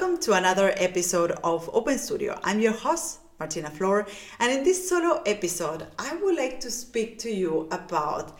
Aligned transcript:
Welcome 0.00 0.18
to 0.20 0.32
another 0.32 0.72
episode 0.78 1.32
of 1.44 1.68
Open 1.74 1.98
Studio. 1.98 2.40
I'm 2.42 2.58
your 2.58 2.72
host, 2.72 3.18
Martina 3.38 3.68
Flor, 3.68 4.06
and 4.38 4.50
in 4.50 4.64
this 4.64 4.88
solo 4.88 5.20
episode, 5.26 5.86
I 5.98 6.16
would 6.16 6.36
like 6.36 6.58
to 6.60 6.70
speak 6.70 7.18
to 7.18 7.30
you 7.30 7.68
about 7.70 8.38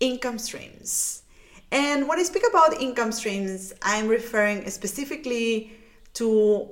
income 0.00 0.38
streams. 0.38 1.24
And 1.70 2.08
when 2.08 2.18
I 2.18 2.22
speak 2.22 2.44
about 2.48 2.80
income 2.80 3.12
streams, 3.12 3.74
I'm 3.82 4.08
referring 4.08 4.70
specifically 4.70 5.72
to 6.14 6.70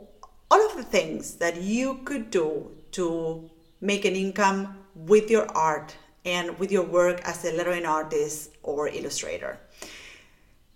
all 0.51 0.71
of 0.71 0.75
the 0.75 0.85
things 0.85 1.35
that 1.35 1.61
you 1.61 2.01
could 2.07 2.30
do 2.30 2.71
to 2.93 3.51
make 3.83 4.07
an 4.07 4.15
income 4.15 4.75
with 4.95 5.30
your 5.30 5.55
art 5.55 5.95
and 6.25 6.59
with 6.59 6.73
your 6.73 6.85
work 6.85 7.21
as 7.25 7.45
a 7.45 7.52
lettering 7.52 7.85
artist 7.85 8.57
or 8.63 8.88
illustrator. 8.88 9.61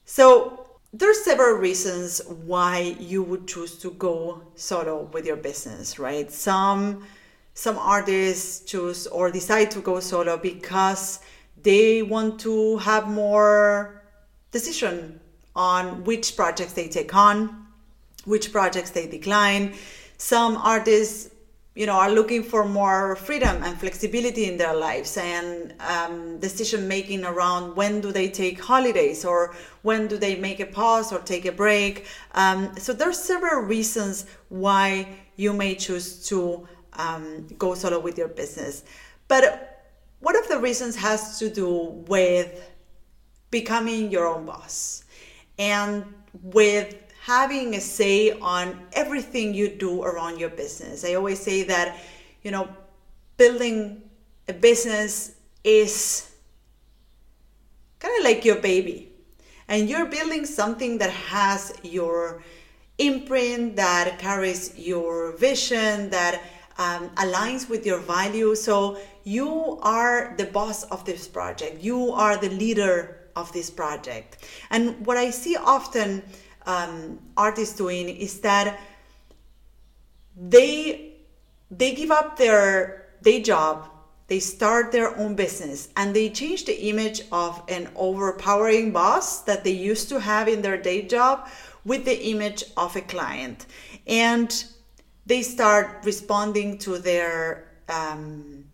So, 0.04 0.63
there's 0.96 1.24
several 1.24 1.56
reasons 1.56 2.20
why 2.46 2.94
you 3.00 3.20
would 3.22 3.48
choose 3.48 3.76
to 3.78 3.90
go 3.90 4.40
solo 4.54 5.10
with 5.12 5.26
your 5.26 5.36
business 5.36 5.98
right? 5.98 6.30
Some 6.30 7.04
some 7.54 7.78
artists 7.78 8.64
choose 8.64 9.06
or 9.08 9.30
decide 9.30 9.70
to 9.72 9.80
go 9.80 10.00
solo 10.00 10.36
because 10.36 11.20
they 11.62 12.02
want 12.02 12.40
to 12.40 12.78
have 12.78 13.08
more 13.08 14.02
decision 14.52 15.20
on 15.56 16.04
which 16.04 16.36
projects 16.36 16.72
they 16.74 16.88
take 16.88 17.14
on 17.14 17.64
which 18.24 18.52
projects 18.52 18.90
they 18.90 19.06
decline. 19.06 19.74
Some 20.16 20.56
artists 20.56 21.34
you 21.74 21.86
know 21.86 21.94
are 21.94 22.10
looking 22.10 22.42
for 22.42 22.64
more 22.64 23.16
freedom 23.16 23.62
and 23.64 23.76
flexibility 23.78 24.44
in 24.44 24.56
their 24.56 24.74
lives 24.74 25.16
and 25.16 25.74
um, 25.80 26.38
decision 26.38 26.86
making 26.86 27.24
around 27.24 27.74
when 27.74 28.00
do 28.00 28.12
they 28.12 28.28
take 28.28 28.60
holidays 28.60 29.24
or 29.24 29.54
when 29.82 30.06
do 30.06 30.16
they 30.16 30.36
make 30.36 30.60
a 30.60 30.66
pause 30.66 31.12
or 31.12 31.18
take 31.20 31.45
a 31.46 31.52
break. 31.52 32.06
Um, 32.32 32.76
so 32.78 32.92
there's 32.92 33.18
several 33.18 33.62
reasons 33.62 34.26
why 34.48 35.16
you 35.36 35.52
may 35.52 35.74
choose 35.74 36.26
to 36.28 36.66
um, 36.92 37.46
go 37.58 37.74
solo 37.74 37.98
with 37.98 38.16
your 38.16 38.28
business. 38.28 38.84
But 39.26 39.92
one 40.20 40.36
of 40.36 40.48
the 40.48 40.58
reasons 40.58 40.95
has 40.96 41.38
to 41.40 41.50
do 41.50 41.68
with 42.06 42.70
becoming 43.50 44.10
your 44.10 44.26
own 44.26 44.46
boss 44.46 45.04
and 45.58 46.04
with 46.42 47.04
having 47.24 47.74
a 47.74 47.80
say 47.80 48.32
on 48.32 48.78
everything 48.92 49.54
you 49.54 49.66
do 49.66 50.02
around 50.02 50.38
your 50.38 50.50
business. 50.50 51.06
I 51.06 51.14
always 51.14 51.40
say 51.40 51.62
that, 51.62 51.96
you 52.42 52.50
know, 52.50 52.68
building 53.38 54.02
a 54.46 54.52
business 54.52 55.32
is 55.64 56.30
kind 57.98 58.14
of 58.18 58.24
like 58.24 58.45
your 58.45 58.56
baby. 58.56 59.08
And 59.68 59.88
you're 59.88 60.04
building 60.04 60.45
something 60.45 60.98
that 60.98 61.08
has 61.08 61.72
your 61.82 62.42
imprint, 62.98 63.76
that 63.76 64.19
carries 64.19 64.78
your 64.78 65.34
vision, 65.38 66.10
that 66.10 66.42
um, 66.76 67.08
aligns 67.16 67.70
with 67.70 67.86
your 67.86 68.00
values. 68.00 68.62
So 68.62 68.98
you 69.25 69.78
are 69.80 70.34
the 70.36 70.44
boss 70.44 70.84
of 70.84 71.06
this 71.06 71.26
project, 71.26 71.82
you 71.82 72.12
are 72.12 72.36
the 72.36 72.50
leader 72.50 73.20
of 73.34 73.50
this 73.54 73.70
project. 73.70 74.44
And 74.69 75.06
what 75.06 75.16
I 75.16 75.30
see 75.30 75.56
often 75.56 76.22
um, 76.66 77.19
artists 77.37 77.76
doing 77.76 78.09
is 78.09 78.41
that 78.41 78.81
they 80.37 81.12
they 81.70 81.94
give 81.94 82.10
up 82.10 82.37
their 82.37 83.06
day 83.22 83.41
job 83.41 83.88
they 84.26 84.41
start 84.41 84.91
their 84.91 85.16
own 85.19 85.34
business 85.34 85.88
and 85.97 86.16
they 86.16 86.30
change 86.30 86.64
the 86.64 86.88
image 86.88 87.22
of 87.30 87.62
an 87.69 87.88
overpowering 87.94 88.91
boss 88.91 89.42
that 89.42 89.64
they 89.64 89.70
used 89.70 90.08
to 90.08 90.19
have 90.19 90.48
in 90.48 90.62
their 90.62 90.78
day 90.78 91.02
job 91.02 91.47
with 91.84 92.04
the 92.06 92.28
image 92.28 92.64
of 92.76 92.96
a 92.96 93.02
client. 93.02 93.66
And 94.06 94.64
they 95.26 95.42
start 95.42 96.00
responding 96.04 96.78
to 96.78 96.98
their 96.98 97.69
um, 97.88 98.64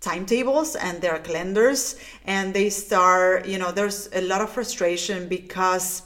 timetables 0.00 0.76
and 0.76 1.00
their 1.00 1.18
calendars 1.18 1.98
and 2.26 2.52
they 2.52 2.68
start 2.68 3.46
you 3.46 3.58
know 3.58 3.72
there's 3.72 4.10
a 4.12 4.20
lot 4.20 4.42
of 4.42 4.50
frustration 4.50 5.26
because 5.28 6.02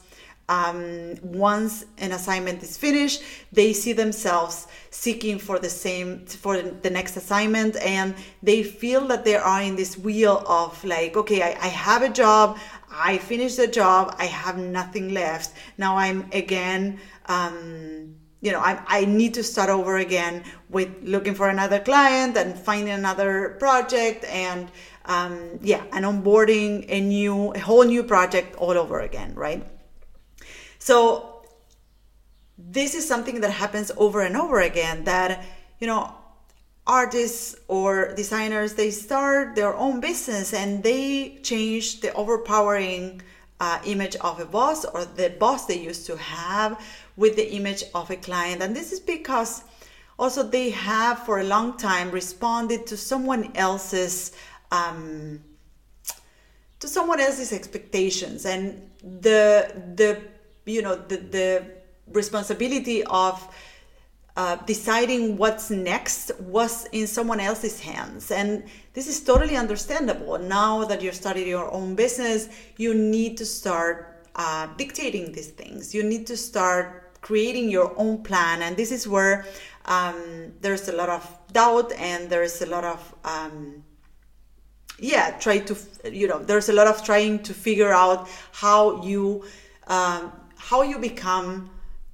um, 0.48 1.14
once 1.22 1.84
an 1.98 2.12
assignment 2.12 2.62
is 2.62 2.76
finished 2.76 3.22
they 3.52 3.72
see 3.72 3.92
themselves 3.92 4.66
seeking 4.90 5.38
for 5.38 5.58
the 5.58 5.68
same 5.68 6.24
for 6.26 6.60
the 6.62 6.90
next 6.90 7.16
assignment 7.16 7.76
and 7.76 8.14
they 8.42 8.62
feel 8.62 9.06
that 9.06 9.24
they 9.24 9.36
are 9.36 9.62
in 9.62 9.76
this 9.76 9.98
wheel 9.98 10.42
of 10.46 10.82
like 10.84 11.16
okay 11.16 11.42
I, 11.42 11.50
I 11.60 11.68
have 11.68 12.02
a 12.02 12.08
job 12.08 12.58
i 12.90 13.18
finished 13.18 13.58
the 13.58 13.66
job 13.66 14.14
i 14.18 14.24
have 14.24 14.56
nothing 14.58 15.12
left. 15.12 15.54
Now 15.76 15.96
i'm 15.96 16.28
again 16.32 16.98
um, 17.26 18.14
you 18.40 18.52
know 18.52 18.60
I, 18.60 18.82
I 18.86 19.04
need 19.04 19.34
to 19.34 19.42
start 19.42 19.68
over 19.68 19.98
again 19.98 20.44
with 20.70 20.88
looking 21.02 21.34
for 21.34 21.48
another 21.48 21.80
client 21.80 22.36
and 22.36 22.58
finding 22.58 22.94
another 22.94 23.56
project 23.58 24.24
and 24.24 24.70
um, 25.04 25.58
yeah 25.62 25.82
and 25.92 26.04
onboarding 26.04 26.86
a 26.88 27.00
new 27.00 27.52
a 27.52 27.58
whole 27.58 27.84
new 27.84 28.02
project 28.02 28.56
all 28.56 28.78
over 28.78 29.00
again 29.00 29.34
right 29.34 29.62
so 30.78 31.42
this 32.56 32.94
is 32.94 33.06
something 33.06 33.40
that 33.40 33.50
happens 33.50 33.90
over 33.96 34.22
and 34.22 34.36
over 34.36 34.60
again 34.60 35.04
that, 35.04 35.44
you 35.78 35.86
know, 35.86 36.12
artists 36.86 37.54
or 37.68 38.14
designers 38.14 38.74
they 38.74 38.90
start 38.90 39.54
their 39.54 39.74
own 39.76 40.00
business 40.00 40.54
and 40.54 40.82
they 40.82 41.38
change 41.42 42.00
the 42.00 42.10
overpowering 42.14 43.20
uh, 43.60 43.78
image 43.84 44.16
of 44.16 44.40
a 44.40 44.44
boss 44.44 44.84
or 44.86 45.04
the 45.04 45.28
boss 45.38 45.66
they 45.66 45.78
used 45.78 46.06
to 46.06 46.16
have 46.16 46.80
with 47.16 47.36
the 47.36 47.52
image 47.52 47.84
of 47.94 48.10
a 48.10 48.16
client. 48.16 48.62
And 48.62 48.74
this 48.74 48.92
is 48.92 49.00
because 49.00 49.64
also 50.18 50.42
they 50.42 50.70
have 50.70 51.24
for 51.26 51.40
a 51.40 51.44
long 51.44 51.76
time 51.76 52.10
responded 52.10 52.86
to 52.86 52.96
someone 52.96 53.52
else's 53.54 54.32
um, 54.70 55.40
to 56.80 56.86
someone 56.86 57.20
else's 57.20 57.52
expectations. 57.52 58.46
And 58.46 58.90
the 59.02 59.72
the 59.96 60.22
you 60.68 60.82
know 60.82 60.96
the, 60.96 61.16
the 61.16 61.64
responsibility 62.12 63.02
of 63.04 63.36
uh, 64.36 64.54
deciding 64.66 65.36
what's 65.36 65.68
next 65.68 66.30
was 66.38 66.86
in 66.92 67.08
someone 67.08 67.40
else's 67.40 67.80
hands. 67.80 68.30
And 68.30 68.62
this 68.92 69.08
is 69.08 69.20
totally 69.24 69.56
understandable. 69.56 70.38
Now 70.38 70.84
that 70.84 71.02
you're 71.02 71.12
starting 71.12 71.48
your 71.48 71.72
own 71.72 71.96
business 71.96 72.48
you 72.76 72.94
need 72.94 73.36
to 73.38 73.44
start 73.44 74.24
uh, 74.36 74.68
dictating 74.76 75.32
these 75.32 75.48
things. 75.48 75.92
You 75.92 76.04
need 76.04 76.26
to 76.28 76.36
start 76.36 77.20
creating 77.20 77.68
your 77.68 77.92
own 77.98 78.22
plan. 78.22 78.62
And 78.62 78.76
this 78.76 78.92
is 78.92 79.08
where 79.08 79.44
um, 79.86 80.52
there's 80.60 80.88
a 80.88 80.92
lot 80.92 81.08
of 81.08 81.38
doubt 81.52 81.92
and 81.94 82.30
there's 82.30 82.62
a 82.62 82.66
lot 82.66 82.84
of 82.84 83.14
um, 83.24 83.82
yeah 85.00 85.30
try 85.38 85.58
to 85.58 85.76
you 86.12 86.26
know 86.26 86.38
there's 86.40 86.68
a 86.68 86.72
lot 86.72 86.86
of 86.86 87.04
trying 87.04 87.40
to 87.40 87.54
figure 87.54 87.92
out 87.92 88.28
how 88.52 89.02
you 89.02 89.44
um, 89.86 90.32
how 90.58 90.82
you 90.82 90.98
become 90.98 91.70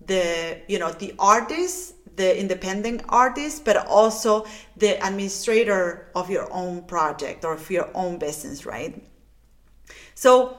the 0.06 0.60
you 0.68 0.78
know 0.78 0.92
the 0.92 1.14
artist 1.18 1.94
the 2.16 2.38
independent 2.38 3.02
artist 3.08 3.64
but 3.64 3.76
also 3.86 4.46
the 4.76 5.04
administrator 5.04 6.10
of 6.14 6.30
your 6.30 6.52
own 6.52 6.82
project 6.82 7.44
or 7.44 7.54
of 7.54 7.70
your 7.70 7.90
own 7.94 8.18
business 8.18 8.64
right? 8.64 9.02
So 10.14 10.58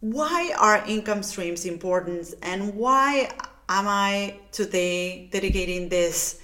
why 0.00 0.52
are 0.58 0.84
income 0.86 1.22
streams 1.22 1.64
important 1.64 2.34
and 2.42 2.74
why 2.74 3.30
am 3.68 3.86
i 3.88 4.38
today 4.52 5.28
dedicating 5.32 5.88
this 5.88 6.40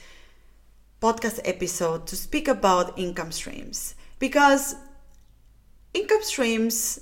podcast 1.00 1.40
episode 1.44 2.06
to 2.06 2.16
speak 2.16 2.46
about 2.46 2.98
income 2.98 3.32
streams? 3.32 3.94
Because 4.18 4.76
income 5.94 6.22
streams 6.22 7.00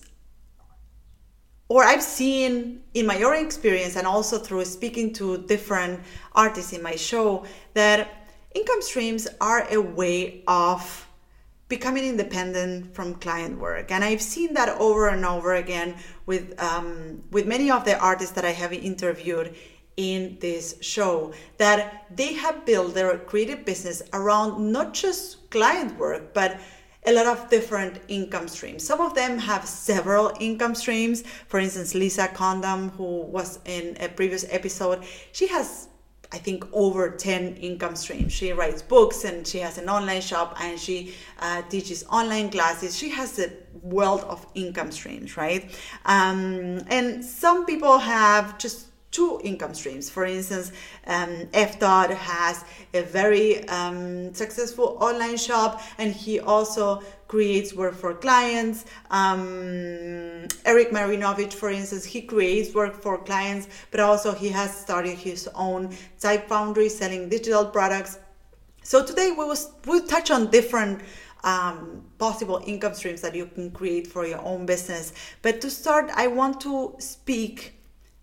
or 1.70 1.84
I've 1.84 2.02
seen 2.02 2.82
in 2.94 3.06
my 3.06 3.22
own 3.22 3.46
experience 3.46 3.94
and 3.94 4.04
also 4.04 4.38
through 4.38 4.64
speaking 4.64 5.12
to 5.14 5.38
different 5.38 6.00
artists 6.34 6.72
in 6.72 6.82
my 6.82 6.96
show 6.96 7.44
that 7.74 8.28
income 8.56 8.82
streams 8.82 9.28
are 9.40 9.68
a 9.70 9.80
way 9.80 10.42
of 10.48 11.06
becoming 11.68 12.04
independent 12.04 12.92
from 12.92 13.14
client 13.14 13.56
work. 13.60 13.92
And 13.92 14.02
i've 14.02 14.20
seen 14.20 14.52
that 14.54 14.70
over 14.80 15.08
and 15.08 15.24
over 15.24 15.54
again 15.54 15.94
with 16.26 16.60
um, 16.60 17.22
with 17.30 17.46
many 17.46 17.70
of 17.70 17.84
the 17.84 17.96
artists 18.00 18.34
that 18.34 18.44
i 18.44 18.50
have 18.50 18.72
interviewed 18.72 19.54
in 19.96 20.36
this 20.40 20.76
show 20.80 21.32
that 21.58 22.06
they 22.16 22.32
have 22.34 22.66
built 22.66 22.94
their 22.94 23.16
creative 23.18 23.64
business 23.64 24.02
around 24.12 24.72
not 24.72 24.92
just 24.92 25.48
client 25.50 25.96
work 25.98 26.34
but 26.34 26.58
a 27.06 27.12
lot 27.12 27.26
of 27.26 27.48
different 27.48 27.98
income 28.08 28.48
streams. 28.48 28.84
Some 28.84 29.00
of 29.00 29.14
them 29.14 29.38
have 29.38 29.64
several 29.66 30.32
income 30.38 30.74
streams. 30.74 31.22
For 31.48 31.58
instance, 31.58 31.94
Lisa 31.94 32.28
Congdon, 32.28 32.90
who 32.90 33.22
was 33.22 33.58
in 33.64 33.96
a 34.00 34.08
previous 34.08 34.44
episode, 34.50 35.04
she 35.32 35.46
has 35.48 35.88
I 36.32 36.38
think 36.38 36.64
over 36.72 37.10
10 37.10 37.56
income 37.56 37.96
streams. 37.96 38.32
She 38.32 38.52
writes 38.52 38.82
books 38.82 39.24
and 39.24 39.44
she 39.44 39.58
has 39.58 39.78
an 39.78 39.88
online 39.88 40.20
shop 40.20 40.56
and 40.60 40.78
she 40.78 41.12
uh, 41.40 41.62
teaches 41.62 42.04
online 42.04 42.50
classes. 42.50 42.96
She 42.96 43.10
has 43.10 43.36
a 43.40 43.50
wealth 43.82 44.22
of 44.24 44.46
income 44.54 44.92
streams, 44.92 45.36
right? 45.36 45.76
Um, 46.04 46.82
and 46.86 47.24
some 47.24 47.66
people 47.66 47.98
have 47.98 48.58
just 48.58 48.89
two 49.10 49.40
income 49.42 49.74
streams. 49.74 50.08
For 50.08 50.24
instance, 50.24 50.72
um, 51.06 51.48
F. 51.52 51.78
Dot 51.78 52.10
has 52.10 52.64
a 52.94 53.02
very 53.02 53.66
um, 53.68 54.32
successful 54.34 54.96
online 55.00 55.36
shop, 55.36 55.82
and 55.98 56.12
he 56.12 56.40
also 56.40 57.02
creates 57.28 57.74
work 57.74 57.94
for 57.94 58.14
clients. 58.14 58.84
Um, 59.10 60.46
Erik 60.64 60.90
Marinovich, 60.90 61.52
for 61.52 61.70
instance, 61.70 62.04
he 62.04 62.22
creates 62.22 62.74
work 62.74 62.94
for 62.94 63.18
clients, 63.18 63.68
but 63.90 64.00
also 64.00 64.32
he 64.32 64.48
has 64.48 64.76
started 64.76 65.16
his 65.16 65.48
own 65.54 65.96
Type 66.18 66.48
Foundry 66.48 66.88
selling 66.88 67.28
digital 67.28 67.64
products. 67.64 68.18
So 68.82 69.04
today 69.04 69.30
we 69.30 69.44
will 69.44 69.58
we'll 69.86 70.06
touch 70.06 70.30
on 70.30 70.50
different 70.50 71.02
um, 71.44 72.04
possible 72.18 72.62
income 72.66 72.94
streams 72.94 73.20
that 73.22 73.34
you 73.34 73.46
can 73.46 73.70
create 73.70 74.06
for 74.06 74.26
your 74.26 74.40
own 74.40 74.66
business. 74.66 75.12
But 75.42 75.60
to 75.62 75.70
start, 75.70 76.10
I 76.14 76.26
want 76.26 76.60
to 76.62 76.96
speak 76.98 77.79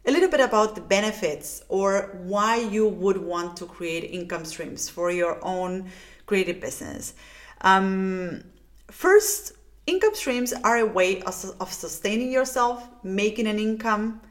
a 0.07 0.11
little 0.11 0.29
bit 0.29 0.39
about 0.39 0.73
the 0.73 0.81
benefits 0.81 1.63
or 1.67 2.17
why 2.23 2.55
you 2.55 2.87
would 2.87 3.17
want 3.17 3.57
to 3.57 3.65
create 3.65 4.05
income 4.05 4.45
streams 4.45 4.89
for 4.89 5.11
your 5.11 5.37
own 5.43 5.91
creative 6.25 6.61
business. 6.61 7.13
Um, 7.61 8.43
first, 8.89 9.53
income 9.85 10.15
streams 10.15 10.53
are 10.53 10.77
a 10.77 10.85
way 10.85 11.21
of, 11.23 11.35
of 11.59 11.71
sustaining 11.73 12.31
yourself, 12.31 12.87
making 13.03 13.47
an 13.47 13.59
income 13.59 14.21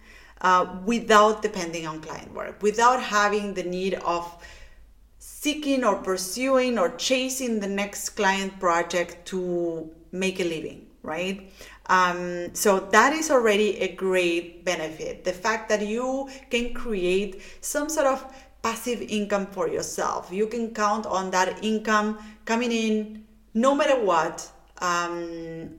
uh, 0.40 0.78
without 0.84 1.42
depending 1.42 1.86
on 1.86 2.00
client 2.00 2.32
work, 2.32 2.62
without 2.62 3.02
having 3.02 3.54
the 3.54 3.62
need 3.62 3.94
of 3.94 4.24
seeking 5.18 5.84
or 5.84 5.96
pursuing 5.96 6.78
or 6.78 6.90
chasing 6.96 7.60
the 7.60 7.68
next 7.68 8.10
client 8.10 8.58
project 8.58 9.26
to 9.26 9.90
make 10.12 10.40
a 10.40 10.44
living, 10.44 10.86
right? 11.02 11.52
Um, 11.88 12.54
so 12.54 12.80
that 12.80 13.12
is 13.12 13.30
already 13.30 13.78
a 13.78 13.94
great 13.94 14.64
benefit. 14.64 15.24
The 15.24 15.32
fact 15.32 15.68
that 15.68 15.86
you 15.86 16.28
can 16.50 16.74
create 16.74 17.42
some 17.60 17.88
sort 17.88 18.06
of 18.06 18.24
passive 18.62 19.00
income 19.02 19.46
for 19.46 19.68
yourself. 19.68 20.32
You 20.32 20.48
can 20.48 20.74
count 20.74 21.06
on 21.06 21.30
that 21.30 21.62
income 21.62 22.18
coming 22.44 22.72
in 22.72 23.24
no 23.54 23.74
matter 23.74 24.02
what 24.04 24.50
um, 24.78 25.78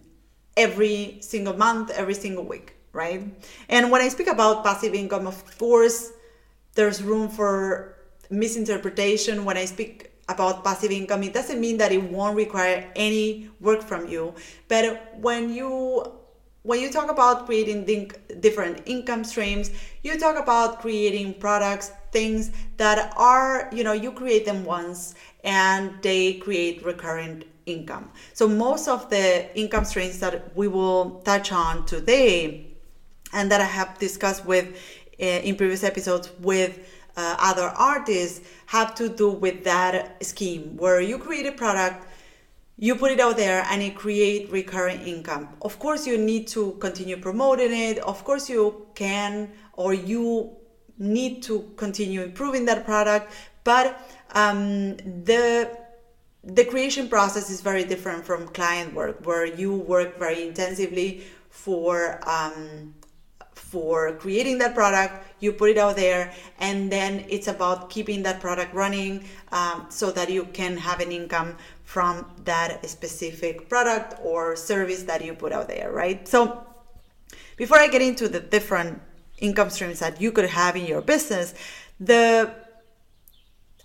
every 0.55 1.17
single 1.19 1.55
month, 1.55 1.91
every 1.91 2.13
single 2.13 2.45
week, 2.45 2.75
right? 2.93 3.21
And 3.67 3.91
when 3.91 4.01
I 4.01 4.07
speak 4.07 4.27
about 4.27 4.63
passive 4.63 4.93
income, 4.93 5.27
of 5.27 5.57
course, 5.57 6.13
there's 6.75 7.03
room 7.03 7.27
for 7.27 7.97
misinterpretation 8.29 9.45
when 9.45 9.57
I 9.57 9.65
speak 9.65 10.11
about 10.29 10.63
passive 10.63 10.91
income 10.91 11.23
it 11.23 11.33
doesn't 11.33 11.59
mean 11.59 11.77
that 11.77 11.91
it 11.91 12.03
won't 12.03 12.35
require 12.35 12.89
any 12.95 13.49
work 13.59 13.81
from 13.81 14.07
you. 14.07 14.33
But 14.67 15.15
when 15.19 15.53
you 15.53 16.11
when 16.63 16.81
you 16.81 16.91
talk 16.91 17.09
about 17.09 17.45
creating 17.45 18.11
different 18.41 18.81
income 18.85 19.23
streams 19.23 19.71
you 20.03 20.19
talk 20.19 20.37
about 20.37 20.81
creating 20.81 21.33
products 21.35 21.91
things 22.11 22.51
that 22.77 23.13
are 23.15 23.69
you 23.73 23.83
know 23.83 23.93
you 23.93 24.11
create 24.11 24.45
them 24.45 24.65
once 24.65 25.15
and 25.43 25.93
they 26.01 26.33
create 26.33 26.83
recurrent 26.83 27.45
income. 27.65 28.09
So 28.33 28.47
most 28.47 28.87
of 28.87 29.09
the 29.09 29.57
income 29.57 29.85
streams 29.85 30.19
that 30.19 30.55
we 30.55 30.67
will 30.67 31.21
touch 31.25 31.51
on 31.51 31.85
today 31.85 32.67
and 33.33 33.51
that 33.51 33.61
i 33.61 33.65
have 33.65 33.97
discussed 33.99 34.45
with 34.45 34.67
uh, 35.19 35.25
in 35.25 35.55
previous 35.55 35.83
episodes 35.83 36.31
with 36.39 36.79
uh, 37.17 37.35
other 37.39 37.73
artists 37.75 38.47
have 38.67 38.95
to 38.95 39.09
do 39.09 39.29
with 39.29 39.63
that 39.63 40.23
scheme 40.23 40.77
where 40.77 41.01
you 41.01 41.17
create 41.17 41.45
a 41.45 41.51
product 41.51 42.05
you 42.79 42.95
put 42.95 43.11
it 43.11 43.19
out 43.19 43.37
there 43.37 43.65
and 43.71 43.81
it 43.81 43.95
create 43.95 44.51
recurring 44.51 45.01
income. 45.01 45.49
Of 45.63 45.79
course 45.79 46.05
you 46.05 46.17
need 46.17 46.47
to 46.49 46.73
continue 46.73 47.17
promoting 47.17 47.73
it. 47.73 47.97
Of 47.99 48.23
course 48.23 48.49
you 48.49 48.87
can 48.93 49.51
or 49.73 49.93
you 49.93 50.55
need 50.99 51.41
to 51.43 51.71
continue 51.75 52.21
improving 52.21 52.65
that 52.65 52.85
product. 52.85 53.33
But 53.63 53.99
um, 54.33 54.97
the 54.97 55.75
the 56.43 56.63
creation 56.63 57.09
process 57.09 57.49
is 57.49 57.61
very 57.61 57.83
different 57.83 58.23
from 58.25 58.47
client 58.49 58.93
work 58.93 59.25
where 59.25 59.45
you 59.45 59.75
work 59.75 60.17
very 60.17 60.47
intensively 60.47 61.23
for 61.49 62.21
um, 62.29 62.93
for 63.69 64.13
creating 64.13 64.57
that 64.57 64.73
product 64.73 65.25
you 65.39 65.51
put 65.51 65.69
it 65.69 65.77
out 65.77 65.95
there 65.95 66.33
and 66.59 66.91
then 66.91 67.25
it's 67.29 67.47
about 67.47 67.89
keeping 67.89 68.23
that 68.23 68.39
product 68.39 68.73
running 68.73 69.23
um, 69.51 69.85
so 69.89 70.11
that 70.11 70.29
you 70.29 70.45
can 70.53 70.77
have 70.77 70.99
an 70.99 71.11
income 71.11 71.55
from 71.83 72.25
that 72.45 72.87
specific 72.89 73.67
product 73.69 74.15
or 74.23 74.55
service 74.55 75.03
that 75.03 75.23
you 75.23 75.33
put 75.33 75.51
out 75.51 75.67
there 75.67 75.91
right? 75.91 76.27
So 76.27 76.67
before 77.57 77.79
i 77.79 77.87
get 77.87 78.01
into 78.01 78.29
the 78.29 78.39
different 78.39 79.01
income 79.39 79.69
streams 79.69 79.99
that 79.99 80.21
you 80.21 80.31
could 80.31 80.49
have 80.49 80.75
in 80.75 80.85
your 80.85 81.01
business 81.01 81.53
the 81.99 82.53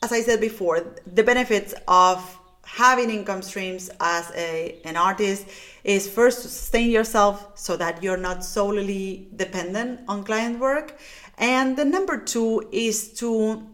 as 0.02 0.12
i 0.12 0.20
said 0.20 0.40
before 0.40 0.94
the 1.06 1.24
benefits 1.24 1.74
of 1.88 2.38
having 2.64 3.10
income 3.10 3.42
streams 3.42 3.90
as 4.00 4.30
a, 4.34 4.78
an 4.84 4.96
artist 4.96 5.46
is 5.84 6.08
first 6.08 6.42
to 6.42 6.48
sustain 6.48 6.90
yourself 6.90 7.58
so 7.58 7.76
that 7.76 8.02
you're 8.02 8.16
not 8.16 8.44
solely 8.44 9.28
dependent 9.36 10.00
on 10.08 10.24
client 10.24 10.58
work. 10.58 10.98
And 11.38 11.76
the 11.76 11.84
number 11.84 12.18
two 12.18 12.68
is 12.72 13.12
to 13.14 13.66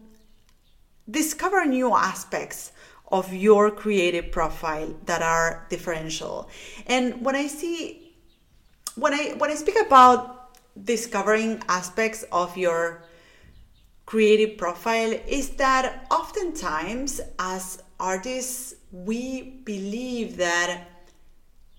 discover 1.09 1.65
new 1.65 1.93
aspects 1.95 2.71
of 3.11 3.33
your 3.33 3.71
creative 3.71 4.31
profile 4.31 4.95
that 5.05 5.21
are 5.21 5.65
differential. 5.69 6.49
And 6.87 7.23
when 7.23 7.35
I 7.35 7.47
see 7.47 8.13
when 8.95 9.13
I 9.13 9.33
when 9.37 9.49
I 9.49 9.55
speak 9.55 9.77
about 9.79 10.57
discovering 10.83 11.61
aspects 11.67 12.23
of 12.31 12.57
your 12.57 13.03
creative 14.05 14.57
profile 14.57 15.13
is 15.27 15.51
that 15.51 16.05
oftentimes 16.09 17.21
as 17.37 17.83
artists 17.99 18.73
we 18.91 19.61
believe 19.63 20.37
that 20.37 20.83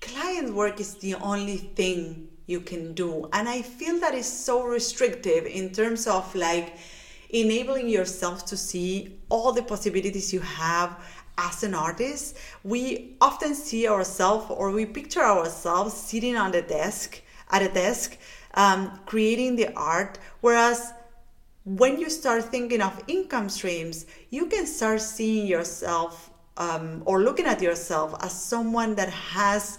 client 0.00 0.54
work 0.54 0.80
is 0.80 0.94
the 0.96 1.14
only 1.16 1.56
thing 1.56 2.28
you 2.46 2.60
can 2.60 2.94
do. 2.94 3.28
And 3.32 3.48
I 3.48 3.62
feel 3.62 3.98
that 4.00 4.14
is 4.14 4.26
so 4.26 4.64
restrictive 4.64 5.46
in 5.46 5.70
terms 5.70 6.06
of 6.06 6.34
like 6.34 6.76
enabling 7.30 7.88
yourself 7.88 8.44
to 8.46 8.56
see 8.56 9.18
all 9.28 9.52
the 9.52 9.62
possibilities 9.62 10.32
you 10.32 10.40
have 10.40 10.98
as 11.38 11.62
an 11.62 11.74
artist. 11.74 12.36
We 12.64 13.16
often 13.20 13.54
see 13.54 13.88
ourselves 13.88 14.46
or 14.50 14.70
we 14.70 14.86
picture 14.86 15.22
ourselves 15.22 15.94
sitting 15.94 16.36
on 16.36 16.52
the 16.52 16.62
desk, 16.62 17.22
at 17.50 17.62
a 17.62 17.68
desk, 17.68 18.18
um, 18.54 19.00
creating 19.06 19.56
the 19.56 19.72
art, 19.74 20.18
whereas 20.40 20.92
when 21.64 22.00
you 22.00 22.10
start 22.10 22.44
thinking 22.44 22.80
of 22.80 23.02
income 23.06 23.48
streams, 23.48 24.06
you 24.30 24.46
can 24.46 24.66
start 24.66 25.00
seeing 25.00 25.46
yourself 25.46 26.29
um, 26.60 27.02
or 27.06 27.22
looking 27.22 27.46
at 27.46 27.60
yourself 27.62 28.14
as 28.20 28.32
someone 28.32 28.94
that 28.94 29.08
has 29.08 29.78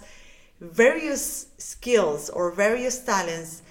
various 0.60 1.46
skills 1.56 2.28
or 2.28 2.50
various 2.50 2.98
talents 3.04 3.62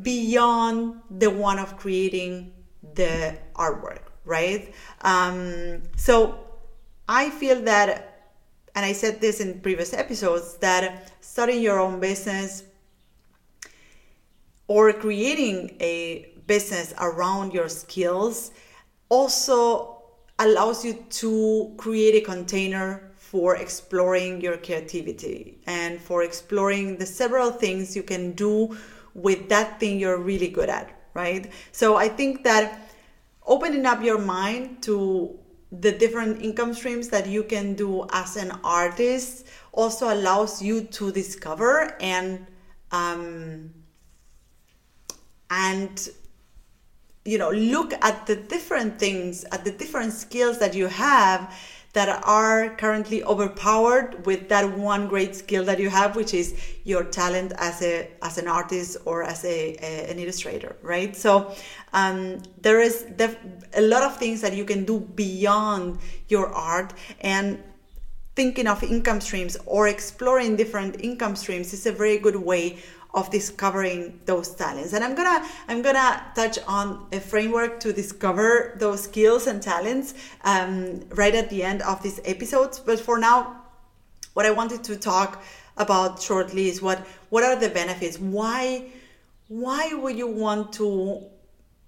beyond 0.00 1.00
the 1.10 1.28
one 1.28 1.58
of 1.58 1.76
creating 1.76 2.52
the 2.94 3.36
artwork, 3.56 4.02
right? 4.24 4.72
Um, 5.02 5.82
so 5.96 6.38
I 7.08 7.30
feel 7.30 7.60
that, 7.62 8.30
and 8.76 8.86
I 8.86 8.92
said 8.92 9.20
this 9.20 9.40
in 9.40 9.60
previous 9.60 9.92
episodes, 9.92 10.56
that 10.58 11.12
starting 11.20 11.60
your 11.60 11.80
own 11.80 11.98
business 11.98 12.62
or 14.68 14.92
creating 14.92 15.76
a 15.80 16.30
business 16.46 16.94
around 17.00 17.52
your 17.52 17.68
skills 17.68 18.52
also 19.08 20.01
allows 20.38 20.84
you 20.84 20.94
to 21.10 21.74
create 21.76 22.22
a 22.22 22.24
container 22.24 23.12
for 23.16 23.56
exploring 23.56 24.40
your 24.40 24.56
creativity 24.56 25.58
and 25.66 26.00
for 26.00 26.22
exploring 26.22 26.98
the 26.98 27.06
several 27.06 27.50
things 27.50 27.96
you 27.96 28.02
can 28.02 28.32
do 28.32 28.76
with 29.14 29.48
that 29.48 29.80
thing 29.80 29.98
you're 29.98 30.18
really 30.18 30.48
good 30.48 30.68
at, 30.68 30.90
right? 31.14 31.50
So 31.72 31.96
I 31.96 32.08
think 32.08 32.44
that 32.44 32.90
opening 33.46 33.86
up 33.86 34.02
your 34.02 34.18
mind 34.18 34.82
to 34.82 35.38
the 35.70 35.92
different 35.92 36.42
income 36.42 36.74
streams 36.74 37.08
that 37.08 37.26
you 37.26 37.42
can 37.42 37.74
do 37.74 38.06
as 38.12 38.36
an 38.36 38.52
artist 38.62 39.46
also 39.72 40.12
allows 40.12 40.60
you 40.60 40.82
to 40.82 41.10
discover 41.10 41.96
and 42.00 42.46
um, 42.90 43.72
and 45.50 46.10
you 47.24 47.38
know 47.38 47.50
look 47.50 47.92
at 48.02 48.26
the 48.26 48.36
different 48.36 48.98
things 48.98 49.44
at 49.52 49.64
the 49.64 49.70
different 49.70 50.12
skills 50.12 50.58
that 50.58 50.74
you 50.74 50.88
have 50.88 51.54
that 51.92 52.08
are 52.24 52.74
currently 52.76 53.22
overpowered 53.22 54.24
with 54.24 54.48
that 54.48 54.78
one 54.78 55.08
great 55.08 55.36
skill 55.36 55.62
that 55.64 55.78
you 55.78 55.90
have 55.90 56.16
which 56.16 56.32
is 56.32 56.54
your 56.84 57.04
talent 57.04 57.52
as 57.58 57.82
a 57.82 58.08
as 58.22 58.38
an 58.38 58.48
artist 58.48 58.96
or 59.04 59.22
as 59.22 59.44
a, 59.44 59.76
a 59.82 60.10
an 60.10 60.18
illustrator 60.18 60.74
right? 60.82 61.14
So 61.14 61.54
um, 61.92 62.42
there 62.60 62.80
is 62.80 63.02
def- 63.16 63.38
a 63.74 63.82
lot 63.82 64.02
of 64.02 64.16
things 64.16 64.40
that 64.40 64.56
you 64.56 64.64
can 64.64 64.84
do 64.84 65.00
beyond 65.00 65.98
your 66.28 66.48
art 66.48 66.94
and 67.20 67.62
thinking 68.34 68.66
of 68.66 68.82
income 68.82 69.20
streams 69.20 69.58
or 69.66 69.88
exploring 69.88 70.56
different 70.56 70.96
income 71.04 71.36
streams 71.36 71.74
is 71.74 71.84
a 71.84 71.92
very 71.92 72.16
good 72.16 72.36
way 72.36 72.78
of 73.14 73.30
discovering 73.30 74.18
those 74.24 74.54
talents. 74.54 74.92
And 74.92 75.04
i'm 75.04 75.14
gonna 75.14 75.46
i'm 75.68 75.82
gonna 75.82 76.22
touch 76.34 76.58
on 76.66 77.06
a 77.12 77.20
framework 77.20 77.80
to 77.80 77.92
discover 77.92 78.76
those 78.78 79.04
skills 79.04 79.46
and 79.46 79.62
talents 79.62 80.14
um, 80.44 81.00
right 81.10 81.34
at 81.34 81.50
the 81.50 81.62
end 81.62 81.82
of 81.82 82.02
this 82.02 82.20
episode. 82.24 82.78
But 82.86 83.00
for 83.00 83.18
now 83.18 83.62
what 84.34 84.46
i 84.46 84.50
wanted 84.50 84.82
to 84.84 84.96
talk 84.96 85.42
about 85.76 86.20
shortly 86.20 86.68
is 86.68 86.82
what 86.82 87.06
what 87.30 87.42
are 87.42 87.56
the 87.56 87.68
benefits? 87.68 88.18
Why 88.18 88.90
why 89.48 89.92
would 89.94 90.16
you 90.16 90.28
want 90.28 90.72
to 90.74 91.22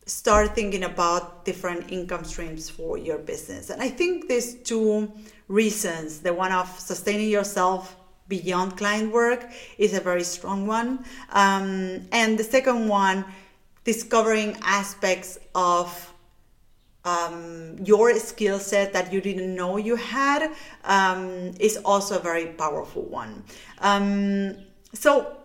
start 0.07 0.55
thinking 0.55 0.85
about 0.85 1.47
different 1.47 1.91
income 1.91 2.25
streams 2.25 2.69
for 2.69 2.99
your 2.99 3.19
business? 3.19 3.71
And 3.71 3.83
i 3.83 3.89
think 3.89 4.29
there's 4.29 4.55
two 4.55 5.11
reasons. 5.49 6.21
The 6.21 6.33
one 6.33 6.53
of 6.53 6.69
sustaining 6.79 7.31
yourself 7.31 7.97
beyond 8.29 8.77
client 8.77 9.13
work 9.13 9.51
is 9.79 9.95
a 9.95 10.01
very 10.01 10.25
strong 10.25 10.67
one. 10.67 11.05
Um, 11.31 12.03
and 12.13 12.39
the 12.39 12.45
second 12.45 12.89
one, 12.89 13.25
discovering 13.85 14.57
aspects 14.63 15.39
of 15.55 16.13
um, 17.05 17.77
your 17.85 18.19
skill 18.19 18.59
set 18.59 18.93
that 18.95 19.13
you 19.13 19.21
didn't 19.21 19.55
know 19.55 19.77
you 19.77 19.97
had 19.97 20.51
um, 20.85 21.53
is 21.61 21.77
also 21.85 22.19
a 22.19 22.23
very 22.23 22.47
powerful 22.47 23.03
one. 23.03 23.45
Um, 23.81 24.57
so 24.95 25.37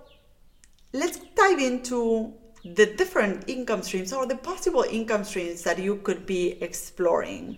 let's 0.94 1.18
dive 1.36 1.60
into 1.60 2.34
the 2.64 2.86
different 2.86 3.48
income 3.48 3.82
streams 3.84 4.14
or 4.14 4.26
the 4.26 4.36
possible 4.36 4.86
income 4.90 5.24
streams 5.24 5.64
that 5.64 5.80
you 5.80 5.98
could 5.98 6.26
be 6.26 6.62
exploring. 6.62 7.58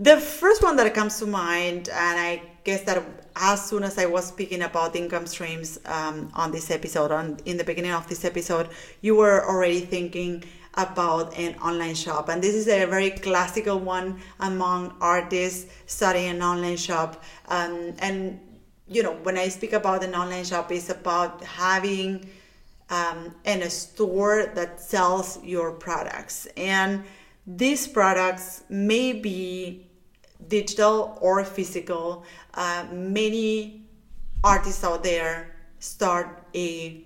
The 0.00 0.16
first 0.16 0.62
one 0.62 0.76
that 0.76 0.94
comes 0.94 1.18
to 1.18 1.26
mind, 1.26 1.90
and 1.90 2.18
I 2.18 2.40
guess 2.64 2.84
that 2.84 3.04
as 3.36 3.62
soon 3.68 3.82
as 3.82 3.98
I 3.98 4.06
was 4.06 4.26
speaking 4.28 4.62
about 4.62 4.96
income 4.96 5.26
streams 5.26 5.78
um, 5.84 6.30
on 6.32 6.52
this 6.52 6.70
episode, 6.70 7.12
on 7.12 7.36
in 7.44 7.58
the 7.58 7.64
beginning 7.64 7.90
of 7.90 8.08
this 8.08 8.24
episode, 8.24 8.70
you 9.02 9.14
were 9.14 9.46
already 9.46 9.80
thinking 9.80 10.42
about 10.72 11.36
an 11.36 11.54
online 11.56 11.94
shop, 11.94 12.30
and 12.30 12.40
this 12.40 12.54
is 12.54 12.66
a 12.66 12.86
very 12.86 13.10
classical 13.10 13.78
one 13.78 14.18
among 14.38 14.94
artists 15.02 15.70
starting 15.84 16.28
an 16.28 16.40
online 16.40 16.78
shop. 16.78 17.22
Um, 17.48 17.92
and 17.98 18.40
you 18.88 19.02
know, 19.02 19.12
when 19.22 19.36
I 19.36 19.48
speak 19.48 19.74
about 19.74 20.02
an 20.02 20.14
online 20.14 20.44
shop, 20.44 20.72
it's 20.72 20.88
about 20.88 21.44
having 21.44 22.26
um, 22.88 23.34
in 23.44 23.60
a 23.60 23.68
store 23.68 24.46
that 24.54 24.80
sells 24.80 25.44
your 25.44 25.72
products, 25.72 26.46
and 26.56 27.04
these 27.46 27.86
products 27.86 28.64
may 28.70 29.12
be 29.12 29.88
digital 30.48 31.18
or 31.20 31.44
physical. 31.44 32.24
Uh, 32.54 32.86
many 32.92 33.82
artists 34.42 34.84
out 34.84 35.02
there 35.02 35.56
start 35.78 36.42
a, 36.54 37.04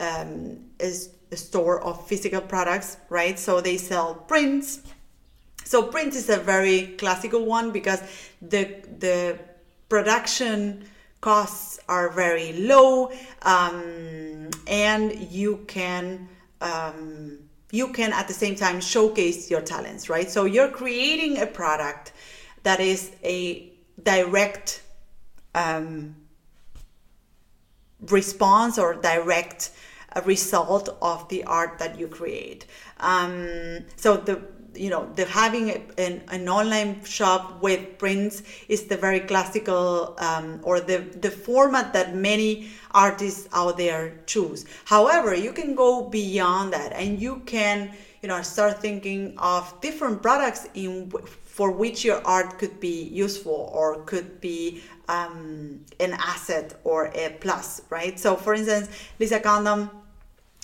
um, 0.00 0.58
a, 0.80 0.92
a 1.30 1.36
store 1.36 1.82
of 1.82 2.06
physical 2.06 2.40
products, 2.40 2.96
right? 3.08 3.38
So 3.38 3.60
they 3.60 3.76
sell 3.76 4.14
prints. 4.14 4.80
So 5.64 5.82
print 5.82 6.14
is 6.14 6.28
a 6.28 6.38
very 6.38 6.88
classical 6.98 7.44
one 7.44 7.70
because 7.70 8.02
the 8.40 8.82
the 8.98 9.38
production 9.88 10.84
costs 11.22 11.78
are 11.88 12.10
very 12.10 12.52
low 12.54 13.12
um, 13.42 14.50
and 14.66 15.14
you 15.30 15.64
can 15.68 16.28
um, 16.60 17.38
you 17.70 17.88
can 17.88 18.12
at 18.12 18.26
the 18.26 18.34
same 18.34 18.56
time 18.56 18.80
showcase 18.80 19.50
your 19.50 19.60
talents 19.60 20.08
right 20.08 20.28
so 20.28 20.44
you're 20.44 20.68
creating 20.68 21.40
a 21.40 21.46
product 21.46 22.12
that 22.62 22.80
is 22.80 23.12
a 23.24 23.70
direct 24.02 24.82
um, 25.54 26.16
response 28.08 28.78
or 28.78 28.94
direct 28.94 29.70
uh, 30.14 30.20
result 30.24 30.96
of 31.00 31.28
the 31.28 31.44
art 31.44 31.78
that 31.78 31.98
you 31.98 32.08
create. 32.08 32.66
Um, 33.00 33.84
so 33.96 34.16
the 34.16 34.42
you 34.74 34.88
know 34.88 35.10
the 35.16 35.24
having 35.26 35.70
an, 35.98 36.22
an 36.28 36.48
online 36.48 37.04
shop 37.04 37.62
with 37.62 37.98
prints 37.98 38.42
is 38.68 38.84
the 38.84 38.96
very 38.96 39.20
classical 39.20 40.16
um, 40.18 40.60
or 40.62 40.80
the 40.80 40.98
the 41.20 41.30
format 41.30 41.92
that 41.92 42.14
many 42.14 42.70
artists 42.92 43.48
out 43.52 43.76
there 43.76 44.14
choose 44.26 44.64
however 44.86 45.34
you 45.34 45.52
can 45.52 45.74
go 45.74 46.08
beyond 46.08 46.72
that 46.72 46.92
and 46.92 47.20
you 47.20 47.42
can 47.44 47.90
you 48.22 48.28
know 48.28 48.40
start 48.40 48.80
thinking 48.80 49.34
of 49.36 49.78
different 49.80 50.22
products 50.22 50.68
in 50.74 51.12
for 51.52 51.70
which 51.70 52.02
your 52.02 52.26
art 52.26 52.58
could 52.58 52.80
be 52.80 53.02
useful 53.02 53.70
or 53.74 54.02
could 54.04 54.40
be 54.40 54.80
um, 55.08 55.84
an 56.00 56.14
asset 56.14 56.80
or 56.82 57.10
a 57.14 57.36
plus, 57.40 57.82
right? 57.90 58.18
So, 58.18 58.36
for 58.36 58.54
instance, 58.54 58.88
Lisa 59.18 59.38
Congdon, 59.38 59.90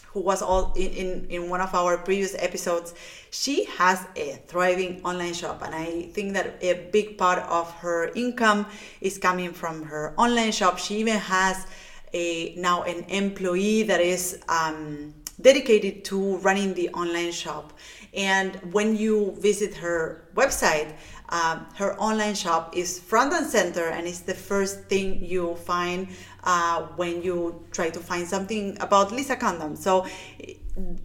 who 0.07 0.21
was 0.21 0.41
all 0.41 0.73
in, 0.77 0.91
in, 0.93 1.27
in 1.29 1.51
one 1.51 1.61
of 1.61 1.75
our 1.75 1.99
previous 1.99 2.35
episodes, 2.39 2.95
she 3.31 3.67
has 3.77 4.07
a 4.17 4.41
thriving 4.47 5.03
online 5.05 5.35
shop, 5.35 5.61
and 5.63 5.75
I 5.75 6.09
think 6.15 6.33
that 6.33 6.57
a 6.63 6.89
big 6.91 7.19
part 7.19 7.41
of 7.41 7.71
her 7.75 8.11
income 8.15 8.65
is 9.03 9.19
coming 9.19 9.53
from 9.53 9.83
her 9.83 10.15
online 10.17 10.53
shop. 10.53 10.79
She 10.79 10.97
even 10.97 11.19
has 11.19 11.67
a 12.15 12.55
now 12.57 12.85
an 12.85 13.05
employee 13.11 13.83
that 13.83 14.01
is 14.01 14.41
um, 14.49 15.13
dedicated 15.41 16.05
to 16.05 16.37
running 16.39 16.75
the 16.75 16.89
online 16.91 17.33
shop 17.33 17.73
and 18.15 18.57
when 18.73 18.97
you 18.97 19.37
visit 19.39 19.75
her 19.75 20.29
website, 20.35 20.95
um, 21.29 21.67
her 21.75 21.95
online 22.01 22.35
shop 22.35 22.75
is 22.77 22.99
front 22.99 23.33
and 23.35 23.47
center, 23.47 23.89
and 23.89 24.07
it's 24.07 24.21
the 24.21 24.35
first 24.35 24.85
thing 24.85 25.23
you 25.23 25.57
find 25.57 26.09
uh, 26.45 26.83
when 26.97 27.23
you 27.23 27.67
try 27.71 27.91
to 27.91 28.01
find 28.01 28.27
something 28.27 28.77
about 28.81 29.13
Lisa 29.13 29.37
Congdon. 29.37 29.77
So 29.77 30.07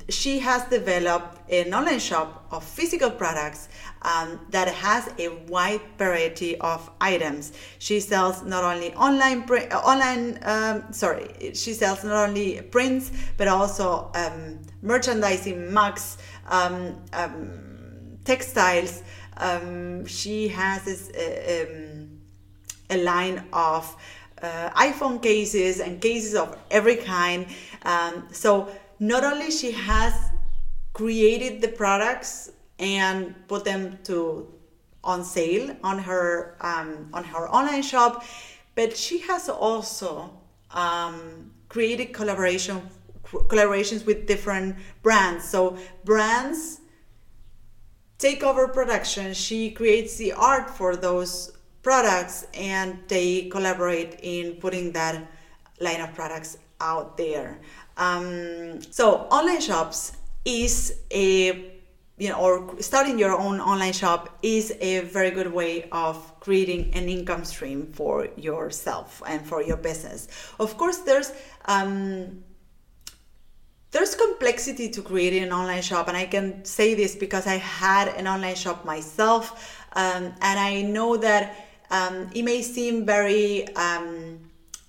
she 0.08 0.40
has 0.40 0.64
developed 0.66 1.52
an 1.52 1.74
online 1.74 2.00
shop 2.00 2.46
of 2.52 2.64
physical 2.64 3.10
products 3.10 3.68
um, 4.04 4.40
that 4.50 4.68
has 4.68 5.10
a 5.18 5.30
wide 5.48 5.82
variety 5.98 6.58
of 6.60 6.90
items. 7.02 7.54
She 7.80 8.00
sells 8.00 8.44
not 8.44 8.64
only 8.64 8.94
online, 8.96 9.44
uh, 9.50 9.78
online, 9.78 10.40
um, 10.44 10.92
sorry, 10.92 11.52
she 11.54 11.74
sells 11.74 12.04
not 12.04 12.30
only 12.30 12.62
prints 12.62 13.12
but 13.38 13.48
also 13.48 14.12
um, 14.16 14.60
merchandising 14.82 15.74
mugs 15.74 16.18
um, 16.50 17.02
um, 17.14 18.18
textiles. 18.26 19.04
Um, 19.38 20.06
she 20.06 20.48
has 20.50 20.84
this, 20.84 21.10
uh, 21.10 21.76
a 22.90 23.04
line 23.04 23.44
of 23.52 23.96
uh, 24.42 24.70
iPhone 24.72 25.22
cases 25.22 25.80
and 25.80 26.02
cases 26.02 26.36
of 26.36 26.58
every 26.70 26.98
kind. 26.98 27.48
So 28.32 28.70
not 29.00 29.24
only 29.24 29.52
she 29.52 29.72
has 29.72 30.14
created 30.94 31.62
the 31.62 31.68
products 31.70 32.52
and 32.80 33.36
put 33.48 33.66
them 33.66 33.98
to 34.04 34.54
on 35.04 35.24
sale 35.24 35.76
on 35.84 36.00
her 36.00 36.56
um, 36.62 37.10
on 37.14 37.24
her 37.24 37.50
online 37.50 37.82
shop, 37.82 38.24
but 38.76 38.96
she 38.96 39.20
has 39.20 39.50
also 39.50 40.32
um, 40.72 41.52
created 41.70 42.14
collaboration 42.14 42.82
collaborations 43.24 44.06
with 44.06 44.28
different 44.28 44.76
brands. 45.02 45.44
So 45.44 45.78
brands 46.04 46.82
take 48.18 48.44
over 48.44 48.68
production. 48.68 49.34
She 49.34 49.72
creates 49.72 50.18
the 50.18 50.34
art 50.34 50.70
for 50.70 50.96
those 50.96 51.52
products 51.82 52.48
and 52.54 53.00
they 53.08 53.50
collaborate 53.50 54.20
in 54.22 54.54
putting 54.54 54.92
that 54.94 55.28
line 55.80 56.02
of 56.02 56.14
products 56.14 56.58
out 56.80 57.18
there. 57.18 57.60
Um, 57.98 58.82
so 58.82 59.28
online 59.32 59.62
shops 59.62 60.14
is 60.46 61.00
a 61.12 61.73
you 62.24 62.30
know 62.30 62.40
or 62.40 62.82
starting 62.82 63.20
your 63.20 63.38
own 63.38 63.60
online 63.60 63.92
shop 63.92 64.22
is 64.42 64.74
a 64.80 65.02
very 65.02 65.32
good 65.32 65.52
way 65.52 65.90
of 65.92 66.16
creating 66.40 66.82
an 66.94 67.10
income 67.10 67.44
stream 67.44 67.80
for 67.92 68.30
yourself 68.38 69.22
and 69.28 69.46
for 69.46 69.62
your 69.62 69.76
business. 69.76 70.30
Of 70.58 70.78
course 70.78 71.00
there's 71.00 71.34
um, 71.66 72.44
there's 73.92 74.16
complexity 74.16 74.88
to 74.90 75.02
creating 75.02 75.44
an 75.44 75.52
online 75.52 75.84
shop 75.90 76.08
and 76.08 76.18
i 76.18 76.26
can 76.26 76.66
say 76.66 76.96
this 76.96 77.16
because 77.16 77.46
i 77.46 77.58
had 77.58 78.08
an 78.20 78.26
online 78.28 78.56
shop 78.56 78.84
myself 78.86 79.44
um, 79.94 80.24
and 80.50 80.58
i 80.60 80.82
know 80.82 81.16
that 81.16 81.44
um, 81.92 82.28
it 82.34 82.42
may 82.42 82.64
seem 82.64 83.06
very 83.06 83.68
um, 83.76 84.40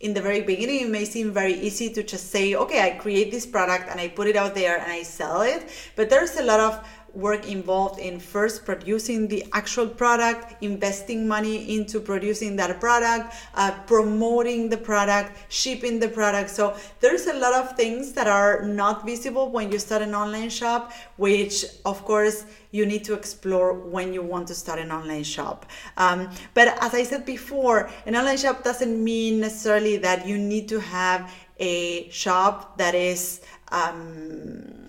in 0.01 0.15
the 0.15 0.23
very 0.23 0.41
beginning 0.41 0.81
it 0.87 0.89
may 0.89 1.05
seem 1.05 1.33
very 1.33 1.53
easy 1.53 1.93
to 1.93 2.03
just 2.03 2.31
say 2.31 2.55
okay 2.55 2.81
i 2.89 2.91
create 3.05 3.31
this 3.31 3.45
product 3.45 3.91
and 3.91 4.01
i 4.01 4.09
put 4.09 4.27
it 4.27 4.37
out 4.37 4.55
there 4.55 4.79
and 4.79 4.91
i 4.91 5.03
sell 5.03 5.43
it 5.43 5.69
but 5.97 6.09
there's 6.09 6.37
a 6.37 6.43
lot 6.43 6.61
of 6.61 6.73
work 7.15 7.49
involved 7.49 8.01
in 8.01 8.19
first 8.19 8.65
producing 8.65 9.29
the 9.29 9.45
actual 9.53 9.87
product, 9.87 10.63
investing 10.63 11.27
money 11.27 11.77
into 11.77 12.01
producing 12.01 12.57
that 12.57 12.81
product, 12.81 13.35
uh, 13.55 13.71
promoting 13.87 14.69
the 14.69 14.77
product, 14.77 15.33
shipping 15.49 16.01
the 16.01 16.09
product. 16.09 16.51
So 16.51 16.77
there's 17.01 17.27
a 17.27 17.35
lot 17.35 17.55
of 17.55 17.77
things 17.77 18.13
that 18.13 18.27
are 18.27 18.63
not 18.63 19.07
visible 19.07 19.51
when 19.51 19.71
you 19.71 19.79
start 19.79 20.03
an 20.03 20.15
online 20.15 20.51
shop, 20.51 20.93
which 21.17 21.65
of 21.85 22.05
course 22.05 22.45
you 22.73 22.85
need 22.85 23.05
to 23.05 23.15
explore 23.15 23.73
when 23.75 24.13
you 24.13 24.23
want 24.23 24.49
to 24.49 24.55
start 24.55 24.81
an 24.81 24.91
online 24.91 25.23
shop. 25.23 25.67
Um, 25.97 26.31
but 26.55 26.77
as 26.83 26.93
I 26.95 27.05
said 27.05 27.25
before, 27.25 27.89
an 28.07 28.17
online 28.17 28.39
shop 28.39 28.65
doesn't 28.65 29.03
mean 29.03 29.41
necessarily 29.41 29.97
that 29.99 30.27
you 30.27 30.39
need 30.39 30.69
to 30.71 30.81
have 30.81 31.33
a 31.61 32.09
shop 32.11 32.77
that 32.79 32.97
is 32.97 33.43
um, 33.71 34.84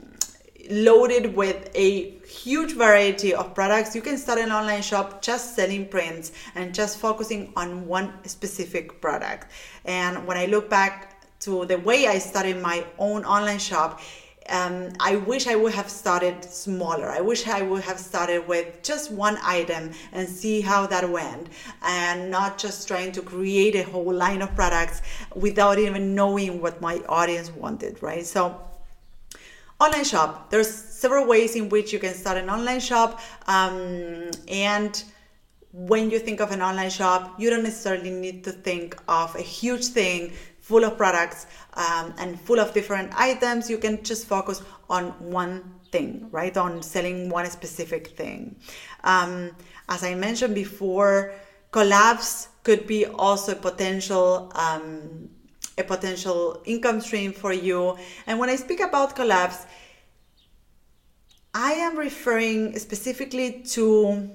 loaded 0.69 1.36
with 1.36 1.69
a 1.75 2.12
huge 2.25 2.74
variety 2.74 3.34
of 3.34 3.53
products. 3.53 3.95
You 3.95 4.01
can 4.01 4.17
start 4.17 4.39
an 4.39 4.51
online 4.51 4.81
shop 4.81 5.22
just 5.22 5.55
selling 5.55 5.88
prints 5.88 6.31
and 6.55 6.74
just 6.74 6.98
focusing 6.98 7.53
on 7.55 7.88
one 7.88 8.13
specific 8.25 9.01
product. 9.01 9.51
And 9.86 10.25
when 10.27 10.38
I 10.38 10.45
look 10.45 10.69
back 10.69 11.39
to 11.41 11.65
the 11.65 11.77
way 11.77 12.07
I 12.07 12.17
started 12.17 12.62
my 12.62 12.86
own 12.98 13.25
online 13.25 13.60
shop, 13.60 14.01
um, 14.50 14.89
I 15.00 15.15
wish 15.15 15.48
I 15.48 15.55
would 15.55 15.74
have 15.74 15.89
started 15.89 16.43
smaller. 16.43 17.10
I 17.10 17.19
wish 17.19 17.48
I 17.48 17.63
would 17.63 17.84
have 17.84 18.00
started 18.00 18.48
with 18.48 18.84
just 18.84 19.12
one 19.12 19.38
item 19.41 19.91
and 20.12 20.29
see 20.29 20.62
how 20.62 20.86
that 20.88 21.10
went, 21.10 21.50
and 21.81 22.29
not 22.29 22.60
just 22.60 22.88
trying 22.88 23.12
to 23.13 23.22
create 23.22 23.75
a 23.75 23.84
whole 23.84 24.13
line 24.13 24.43
of 24.43 24.53
products 24.55 25.01
without 25.34 25.79
even 25.79 26.13
knowing 26.13 26.62
what 26.62 26.79
my 26.79 26.98
audience 27.10 27.51
wanted, 27.51 28.01
right? 28.03 28.25
So, 28.25 28.62
online 29.79 30.03
shop. 30.03 30.50
There's 30.50 30.74
several 30.74 31.27
ways 31.27 31.55
in 31.55 31.70
which 31.70 31.91
you 31.91 32.00
can 32.00 32.13
start 32.13 32.38
an 32.38 32.50
online 32.50 32.79
shop, 32.79 33.20
um, 33.48 34.32
and 34.48 35.03
when 35.72 36.10
you 36.10 36.20
think 36.20 36.39
of 36.39 36.51
an 36.51 36.62
online 36.62 36.89
shop, 36.89 37.36
you 37.38 37.50
don't 37.50 37.63
necessarily 37.63 38.10
need 38.10 38.46
to 38.46 38.51
think 38.51 38.96
of 39.10 39.36
a 39.36 39.41
huge 39.41 39.86
thing 39.88 40.32
full 40.65 40.84
of 40.84 40.98
products 40.98 41.46
um, 41.75 42.12
and 42.17 42.41
full 42.41 42.60
of 42.60 42.74
different 42.74 43.12
items, 43.15 43.70
you 43.70 43.77
can 43.77 44.01
just 44.03 44.25
focus 44.25 44.63
on 44.89 45.10
one 45.20 45.63
thing, 45.91 46.27
right? 46.32 46.58
On 46.58 46.82
selling 46.82 47.29
one 47.29 47.46
specific 47.51 48.17
thing. 48.17 48.55
Um, 49.03 49.51
as 49.89 50.03
I 50.03 50.15
mentioned 50.15 50.55
before, 50.55 51.36
collabs 51.72 52.48
could 52.63 52.88
be 52.88 53.05
also 53.05 53.53
potential 53.53 54.51
um, 54.55 55.29
a 55.77 55.84
potential 55.84 56.62
income 56.65 57.01
stream 57.01 57.34
for 57.34 57.53
you. 57.53 57.98
And 58.27 58.39
when 58.39 58.50
I 58.50 58.55
speak 58.55 58.79
about 58.79 59.15
collabs, 59.15 59.65
I 61.53 61.72
am 61.74 61.98
referring 61.98 62.77
specifically 62.79 63.62
to 63.75 64.29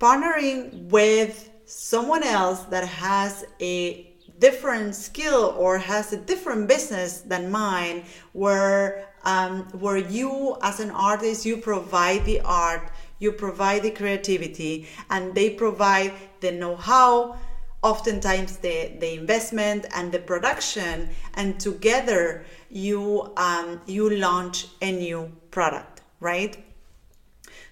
partnering 0.00 0.88
with 0.90 1.50
someone 1.66 2.22
else 2.22 2.60
that 2.64 2.86
has 2.86 3.44
a 3.60 4.10
different 4.38 4.94
skill 4.94 5.54
or 5.56 5.78
has 5.78 6.12
a 6.12 6.16
different 6.16 6.68
business 6.68 7.20
than 7.20 7.50
mine 7.50 8.04
where 8.32 9.08
um, 9.24 9.62
where 9.78 9.96
you 9.96 10.56
as 10.62 10.80
an 10.80 10.90
artist 10.90 11.46
you 11.46 11.56
provide 11.56 12.24
the 12.24 12.40
art 12.40 12.90
you 13.18 13.32
provide 13.32 13.82
the 13.82 13.90
creativity 13.90 14.88
and 15.10 15.34
they 15.34 15.48
provide 15.50 16.12
the 16.40 16.50
know-how 16.50 17.36
oftentimes 17.84 18.56
the, 18.56 18.92
the 18.98 19.14
investment 19.14 19.84
and 19.94 20.10
the 20.10 20.18
production 20.18 21.08
and 21.34 21.60
together 21.60 22.44
you 22.70 23.30
um, 23.36 23.80
you 23.86 24.10
launch 24.16 24.66
a 24.82 24.90
new 24.90 25.30
product 25.50 26.00
right? 26.18 26.64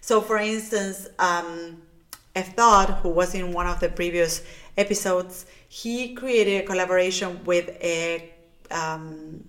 So 0.00 0.20
for 0.20 0.36
instance 0.36 1.08
um, 1.18 1.82
Thought, 2.34 3.00
who 3.02 3.10
was 3.10 3.34
in 3.34 3.52
one 3.52 3.66
of 3.66 3.80
the 3.80 3.88
previous 3.88 4.42
episodes 4.76 5.46
he 5.68 6.14
created 6.14 6.62
a 6.62 6.66
collaboration 6.66 7.42
with 7.44 7.70
a 7.82 8.30
um, 8.70 9.42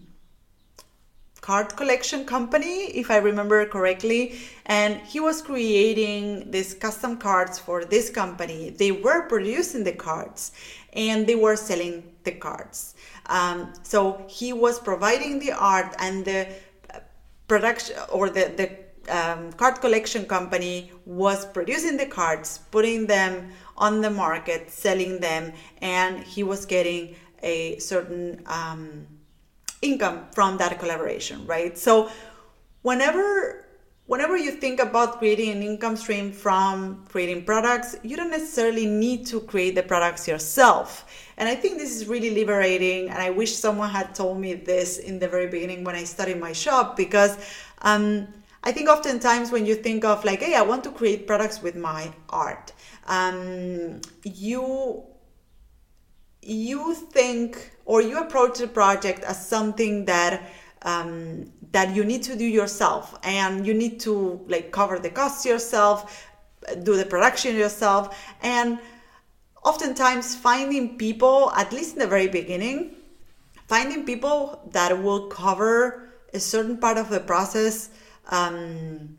card 1.44 1.76
collection 1.76 2.24
company, 2.24 2.86
if 3.02 3.12
I 3.12 3.18
remember 3.18 3.66
correctly, 3.66 4.40
and 4.66 4.96
he 5.02 5.20
was 5.20 5.42
creating 5.42 6.50
these 6.50 6.74
custom 6.74 7.18
cards 7.18 7.60
for 7.60 7.84
this 7.84 8.10
company. 8.10 8.70
They 8.70 8.94
were 8.94 9.28
producing 9.28 9.84
the 9.84 9.92
cards 9.92 10.54
and 10.94 11.28
they 11.28 11.36
were 11.36 11.58
selling 11.58 11.96
the 12.24 12.32
cards. 12.32 12.96
Um, 13.26 13.74
so 13.84 14.26
he 14.30 14.54
was 14.54 14.80
providing 14.80 15.40
the 15.40 15.52
art 15.52 15.94
and 16.00 16.24
the 16.24 16.48
production 17.50 17.98
or 18.10 18.30
the, 18.30 18.46
the 18.60 18.68
um, 19.12 19.52
card 19.52 19.82
collection 19.82 20.24
company 20.26 20.94
was 21.06 21.46
producing 21.46 21.98
the 21.98 22.06
cards, 22.06 22.60
putting 22.72 23.06
them 23.06 23.52
on 23.76 24.00
the 24.00 24.10
market, 24.10 24.72
selling 24.72 25.20
them, 25.20 25.52
and 25.82 26.24
he 26.24 26.42
was 26.42 26.66
getting 26.66 27.16
a 27.42 27.78
certain 27.80 28.42
um, 28.46 29.06
income 29.84 30.28
from 30.32 30.58
that 30.58 30.80
collaboration, 30.80 31.46
right? 31.46 31.78
So 31.78 32.10
whenever 32.82 33.64
whenever 34.06 34.36
you 34.36 34.52
think 34.52 34.80
about 34.80 35.18
creating 35.18 35.50
an 35.52 35.64
income 35.64 35.96
stream 35.96 36.32
from 36.32 37.06
creating 37.10 37.46
products, 37.46 37.96
you 38.04 38.18
don't 38.18 38.30
necessarily 38.30 38.86
need 38.86 39.26
to 39.26 39.40
create 39.42 39.76
the 39.76 39.84
products 39.84 40.28
yourself. 40.28 41.06
And 41.38 41.48
I 41.48 41.56
think 41.56 41.78
this 41.78 41.96
is 41.96 42.08
really 42.08 42.32
liberating. 42.32 43.10
And 43.10 43.20
I 43.20 43.30
wish 43.30 43.56
someone 43.56 43.90
had 43.90 44.14
told 44.14 44.40
me 44.40 44.56
this 44.56 45.00
in 45.00 45.20
the 45.20 45.28
very 45.28 45.48
beginning 45.48 45.84
when 45.84 45.96
I 45.96 46.04
started 46.04 46.40
my 46.40 46.52
shop 46.52 46.98
because 46.98 47.38
um, 47.82 48.28
I 48.64 48.72
think 48.72 48.90
oftentimes 48.90 49.52
when 49.52 49.66
you 49.66 49.76
think 49.76 50.04
of 50.06 50.24
like, 50.26 50.42
hey, 50.42 50.56
I 50.56 50.62
want 50.62 50.84
to 50.84 50.92
create 50.92 51.26
products 51.26 51.62
with 51.62 51.76
my 51.76 52.12
art, 52.30 52.74
um, 53.08 54.02
you 54.24 55.04
you 56.46 56.94
think 56.94 57.72
or 57.86 58.02
you 58.02 58.20
approach 58.20 58.60
the 58.60 58.68
project 58.68 59.24
as 59.24 59.48
something 59.48 60.06
that 60.06 60.50
um, 60.84 61.52
that 61.72 61.96
you 61.96 62.04
need 62.04 62.24
to 62.24 62.36
do 62.36 62.46
yourself 62.46 63.18
and 63.24 63.66
you 63.66 63.74
need 63.74 64.00
to 64.02 64.42
like 64.48 64.72
cover 64.72 65.00
the 65.00 65.10
costs 65.10 65.46
yourself 65.46 66.28
do 66.84 66.96
the 66.96 67.06
production 67.06 67.56
yourself 67.56 68.18
and 68.42 68.80
oftentimes 69.64 70.36
finding 70.36 70.98
people 70.98 71.52
at 71.56 71.72
least 71.72 71.94
in 71.94 72.00
the 72.00 72.08
very 72.08 72.28
beginning 72.28 72.96
finding 73.68 74.06
people 74.06 74.62
that 74.72 75.02
will 75.02 75.28
cover 75.28 76.14
a 76.34 76.40
certain 76.40 76.78
part 76.78 76.98
of 76.98 77.10
the 77.10 77.20
process 77.20 77.90
um, 78.30 79.18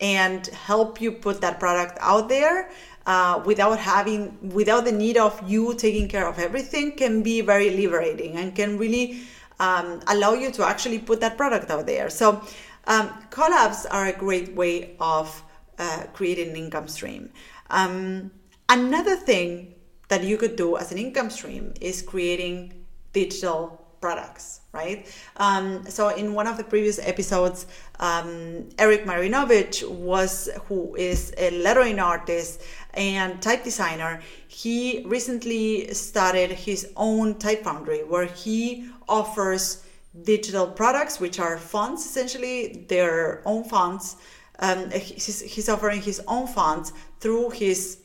and 0.00 0.46
help 0.48 1.00
you 1.00 1.12
put 1.12 1.40
that 1.40 1.58
product 1.58 1.96
out 2.00 2.28
there 2.28 2.70
uh, 3.06 3.42
without 3.44 3.78
having 3.78 4.36
without 4.50 4.84
the 4.84 4.92
need 4.92 5.16
of 5.16 5.40
you 5.48 5.74
taking 5.74 6.08
care 6.08 6.26
of 6.26 6.38
everything 6.38 6.92
can 6.92 7.22
be 7.22 7.40
very 7.40 7.70
liberating 7.70 8.36
and 8.36 8.54
can 8.54 8.78
really 8.78 9.20
um, 9.60 10.00
allow 10.08 10.32
you 10.32 10.50
to 10.50 10.66
actually 10.66 10.98
put 10.98 11.20
that 11.20 11.36
product 11.36 11.70
out 11.70 11.86
there 11.86 12.08
so 12.10 12.42
um, 12.86 13.08
collabs 13.30 13.86
are 13.90 14.06
a 14.06 14.12
great 14.12 14.54
way 14.54 14.96
of 15.00 15.42
uh, 15.78 16.04
creating 16.12 16.50
an 16.50 16.56
income 16.56 16.88
stream 16.88 17.30
um, 17.70 18.30
another 18.68 19.16
thing 19.16 19.74
that 20.08 20.22
you 20.22 20.36
could 20.36 20.56
do 20.56 20.76
as 20.76 20.92
an 20.92 20.98
income 20.98 21.30
stream 21.30 21.72
is 21.80 22.02
creating 22.02 22.84
digital 23.12 23.80
products, 24.04 24.60
right? 24.72 25.06
Um, 25.38 25.86
so 25.88 26.08
in 26.08 26.34
one 26.34 26.46
of 26.46 26.58
the 26.58 26.64
previous 26.64 26.98
episodes, 26.98 27.66
um, 28.00 28.68
Erik 28.78 29.06
Marinovich 29.06 29.88
was 29.88 30.50
who 30.66 30.94
is 30.96 31.32
a 31.38 31.50
lettering 31.62 31.98
artist 31.98 32.60
and 32.94 33.40
type 33.42 33.64
designer. 33.64 34.20
He 34.48 35.02
recently 35.06 35.92
started 35.94 36.50
his 36.50 36.92
own 36.96 37.38
type 37.38 37.64
foundry 37.64 38.04
where 38.04 38.26
he 38.26 38.88
offers 39.08 39.84
digital 40.22 40.66
products, 40.66 41.18
which 41.20 41.38
are 41.40 41.58
fonts, 41.58 42.04
essentially 42.04 42.86
their 42.88 43.42
own 43.44 43.64
fonts. 43.64 44.16
Um, 44.60 44.90
he's, 44.90 45.40
he's, 45.40 45.68
offering 45.68 46.00
his 46.00 46.22
own 46.28 46.46
fonts 46.46 46.92
through 47.18 47.50
his 47.50 47.98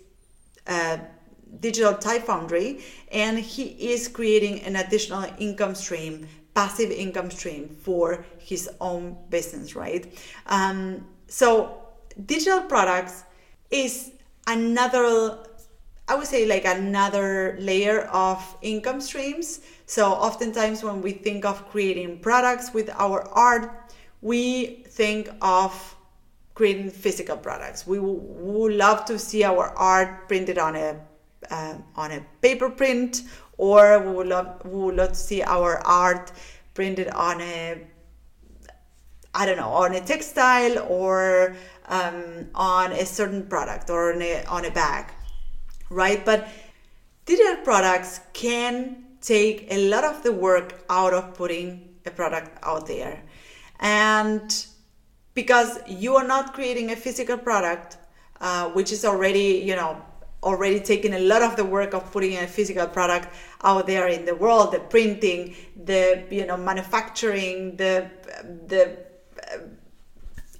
uh, 0.65 0.97
digital 1.59 1.93
type 1.93 2.23
foundry 2.23 2.81
and 3.11 3.39
he 3.39 3.63
is 3.91 4.07
creating 4.07 4.61
an 4.61 4.75
additional 4.75 5.25
income 5.39 5.75
stream 5.75 6.27
passive 6.53 6.91
income 6.91 7.31
stream 7.31 7.69
for 7.81 8.25
his 8.37 8.69
own 8.79 9.17
business 9.29 9.75
right 9.75 10.13
um, 10.47 11.05
so 11.27 11.81
digital 12.25 12.61
products 12.61 13.23
is 13.71 14.11
another 14.49 15.37
i 16.07 16.15
would 16.15 16.27
say 16.27 16.45
like 16.45 16.65
another 16.65 17.55
layer 17.59 18.01
of 18.27 18.39
income 18.61 18.99
streams. 18.99 19.61
So 19.85 20.11
oftentimes 20.11 20.83
when 20.83 21.01
we 21.01 21.11
think 21.13 21.45
of 21.45 21.67
creating 21.69 22.19
products 22.19 22.73
with 22.73 22.89
our 23.05 23.27
art 23.29 23.93
we 24.21 24.83
think 24.89 25.29
of 25.41 25.95
creating 26.59 26.89
physical 26.89 27.37
products. 27.37 27.87
We 27.87 27.99
would 27.99 28.73
love 28.73 29.05
to 29.05 29.17
see 29.17 29.45
our 29.45 29.69
art 29.77 30.27
printed 30.27 30.57
on 30.57 30.75
a 30.75 30.99
uh, 31.49 31.75
on 31.95 32.11
a 32.11 32.19
paper 32.41 32.69
print, 32.69 33.23
or 33.57 33.99
we 33.99 34.11
would 34.11 34.27
love 34.27 34.61
we 34.65 34.77
would 34.77 34.97
love 34.97 35.13
to 35.13 35.21
see 35.29 35.41
our 35.41 35.79
art 35.87 36.33
printed 36.73 37.07
on 37.09 37.39
a 37.41 37.87
I 39.33 39.45
don't 39.45 39.57
know 39.57 39.69
on 39.69 39.95
a 39.95 40.01
textile 40.01 40.79
or 40.89 41.55
um, 41.89 42.47
on 42.55 42.91
a 42.91 43.05
certain 43.05 43.45
product 43.47 43.89
or 43.89 44.13
on 44.13 44.21
a, 44.21 44.43
on 44.45 44.65
a 44.65 44.71
bag, 44.71 45.11
right? 45.89 46.23
But 46.23 46.47
digital 47.25 47.57
products 47.63 48.21
can 48.33 49.05
take 49.21 49.67
a 49.69 49.89
lot 49.89 50.03
of 50.03 50.23
the 50.23 50.31
work 50.31 50.85
out 50.89 51.13
of 51.13 51.33
putting 51.33 51.97
a 52.05 52.11
product 52.11 52.57
out 52.63 52.87
there, 52.87 53.21
and 53.79 54.65
because 55.33 55.79
you 55.87 56.15
are 56.15 56.25
not 56.25 56.53
creating 56.53 56.91
a 56.91 56.95
physical 56.95 57.37
product, 57.37 57.97
uh, 58.39 58.69
which 58.69 58.91
is 58.91 59.03
already 59.03 59.63
you 59.65 59.75
know 59.75 60.01
already 60.41 60.79
taking 60.79 61.13
a 61.13 61.19
lot 61.19 61.41
of 61.41 61.57
the 61.57 61.65
work 61.65 61.93
of 61.93 62.09
putting 62.13 62.37
a 62.37 62.47
physical 62.47 62.87
product 62.87 63.27
out 63.63 63.85
there 63.87 64.07
in 64.07 64.23
the 64.23 64.33
world 64.33 64.71
the 64.71 64.79
printing 64.79 65.53
the 65.83 66.23
you 66.31 66.45
know 66.45 66.55
manufacturing 66.55 67.75
the 67.75 68.09
the 68.67 68.97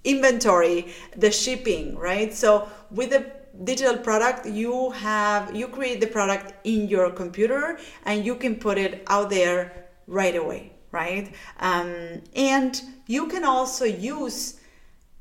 inventory 0.03 0.93
the 1.15 1.31
shipping 1.31 1.97
right? 1.97 2.33
So 2.33 2.69
with 2.91 3.09
the 3.09 3.31
digital 3.63 3.97
product 3.97 4.45
you 4.45 4.91
have 4.91 5.55
you 5.55 5.67
create 5.67 5.99
the 5.99 6.07
product 6.07 6.53
in 6.63 6.87
your 6.87 7.11
computer 7.11 7.77
and 8.05 8.25
you 8.25 8.35
can 8.35 8.55
put 8.55 8.77
it 8.77 9.03
out 9.07 9.29
there 9.29 9.87
right 10.07 10.35
away 10.35 10.73
right? 10.91 11.33
Um, 11.59 12.21
and 12.35 12.81
you 13.05 13.27
can 13.27 13.43
also 13.43 13.85
use 13.85 14.59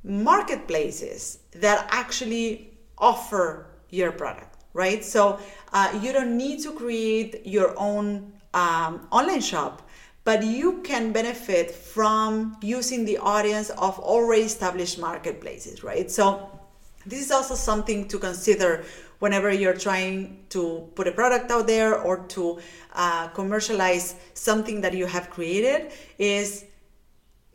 marketplaces 0.04 1.40
that 1.52 1.88
actually 1.90 2.78
offer 2.96 3.66
your 3.90 4.12
product 4.12 4.58
right? 4.74 5.04
So 5.04 5.40
uh, 5.72 5.98
you 6.00 6.12
don't 6.12 6.36
need 6.36 6.62
to 6.62 6.72
create 6.72 7.44
your 7.44 7.74
own 7.76 8.32
um, 8.54 9.08
online 9.10 9.40
shop 9.40 9.87
but 10.28 10.44
you 10.44 10.82
can 10.82 11.10
benefit 11.10 11.70
from 11.70 12.54
using 12.60 13.06
the 13.06 13.16
audience 13.16 13.70
of 13.70 13.98
already 13.98 14.42
established 14.42 14.98
marketplaces 14.98 15.82
right? 15.82 16.10
So 16.10 16.50
this 17.06 17.20
is 17.24 17.30
also 17.30 17.54
something 17.54 18.06
to 18.08 18.18
consider 18.18 18.84
whenever 19.20 19.50
you're 19.50 19.80
trying 19.88 20.44
to 20.50 20.86
put 20.94 21.08
a 21.08 21.12
product 21.12 21.50
out 21.50 21.66
there 21.66 21.98
or 21.98 22.26
to 22.36 22.58
uh, 22.92 23.28
commercialize 23.28 24.16
something 24.34 24.82
that 24.82 24.92
you 24.92 25.06
have 25.06 25.30
created 25.30 25.92
is 26.18 26.66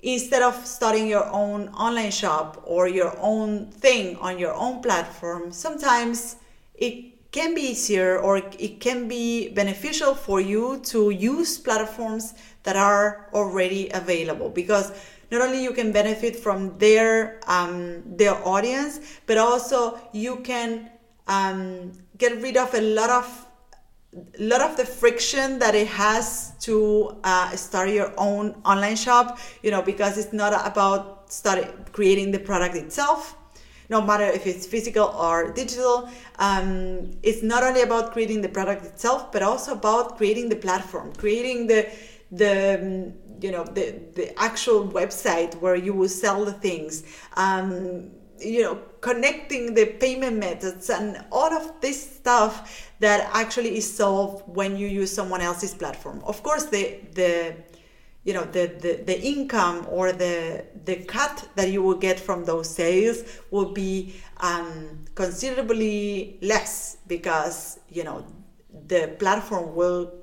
instead 0.01 0.41
of 0.41 0.55
starting 0.65 1.05
your 1.05 1.27
own 1.29 1.69
online 1.75 2.09
shop 2.09 2.59
or 2.65 2.88
your 2.88 3.15
own 3.19 3.67
thing 3.67 4.17
on 4.17 4.39
your 4.39 4.55
own 4.55 4.81
platform 4.81 5.51
sometimes 5.51 6.38
it 6.73 7.12
can 7.34 7.54
be 7.56 7.62
easier 7.62 8.19
or 8.19 8.38
it 8.38 8.80
can 8.80 9.08
be 9.08 9.50
beneficial 9.50 10.13
for 10.13 10.39
you 10.39 10.80
to 10.86 11.10
use 11.10 11.58
platforms 11.58 12.36
that 12.62 12.78
are 12.78 13.28
already 13.34 13.89
available 13.89 14.50
because 14.50 14.93
not 15.32 15.41
only 15.41 15.63
you 15.63 15.74
can 15.74 15.91
benefit 15.91 16.36
from 16.36 16.78
their 16.78 17.39
um, 17.48 18.04
their 18.06 18.36
audience, 18.48 19.00
but 19.26 19.38
also 19.39 20.00
you 20.13 20.38
can 20.38 20.91
um, 21.28 21.91
get 22.19 22.39
rid 22.39 22.56
of 22.56 22.72
a 22.76 22.82
lot 22.82 23.10
of 23.10 23.26
a 24.13 24.43
lot 24.43 24.62
of 24.62 24.78
the 24.78 24.86
friction 24.86 25.58
that 25.58 25.74
it 25.74 25.88
has 25.88 26.54
to 26.60 27.17
uh, 27.24 27.50
start 27.56 27.89
your 27.89 28.13
own 28.15 28.62
online 28.63 28.96
shop. 28.96 29.39
You 29.63 29.72
know, 29.72 29.82
because 29.82 30.19
it's 30.19 30.34
not 30.34 30.54
about 30.67 31.34
starting 31.34 31.67
creating 31.91 32.32
the 32.32 32.39
product 32.39 32.76
itself. 32.76 33.36
No 33.89 34.02
matter 34.02 34.26
if 34.26 34.48
it's 34.48 34.65
physical 34.65 35.08
or 35.08 35.52
digital, 35.52 36.10
um, 36.39 37.12
it's 37.22 37.43
not 37.43 37.63
only 37.63 37.82
about 37.82 38.13
creating 38.13 38.41
the 38.41 38.50
product 38.50 38.86
itself, 38.86 39.32
but 39.32 39.41
also 39.41 39.74
about 39.74 40.17
creating 40.17 40.50
the 40.50 40.56
platform, 40.56 41.13
creating 41.13 41.67
the 41.67 41.89
the 42.32 43.13
you 43.41 43.52
know 43.52 43.63
the 43.63 44.00
the 44.15 44.39
actual 44.39 44.88
website 44.88 45.54
where 45.62 45.76
you 45.76 45.93
will 45.93 46.10
sell 46.10 46.46
the 46.46 46.54
things 46.54 47.04
um, 47.36 48.10
you 48.39 48.62
know 48.63 48.76
connecting 49.02 49.74
the 49.74 49.86
payment 49.86 50.38
methods 50.38 50.89
and 50.89 51.24
all 51.32 51.52
of 51.54 51.80
this 51.82 52.15
stuff 52.15 52.91
that 53.00 53.30
actually 53.34 53.78
is 53.78 53.96
solved 54.02 54.43
when 54.48 54.78
you 54.78 54.88
use 54.88 55.12
someone 55.12 55.41
else's 55.41 55.74
platform. 55.74 56.22
Of 56.26 56.41
course 56.41 56.65
the 56.65 57.00
the 57.13 57.56
you 58.23 58.33
know 58.33 58.43
the, 58.45 58.67
the 58.79 59.03
the 59.05 59.21
income 59.21 59.86
or 59.89 60.12
the 60.12 60.65
the 60.86 60.95
cut 60.95 61.47
that 61.55 61.69
you 61.71 61.81
will 61.81 61.97
get 61.97 62.19
from 62.19 62.45
those 62.45 62.69
sales 62.69 63.23
will 63.51 63.71
be 63.73 64.15
um, 64.38 65.05
considerably 65.15 66.38
less 66.41 66.97
because 67.07 67.79
you 67.89 68.03
know 68.03 68.25
the 68.88 69.15
platform 69.19 69.75
will 69.75 70.13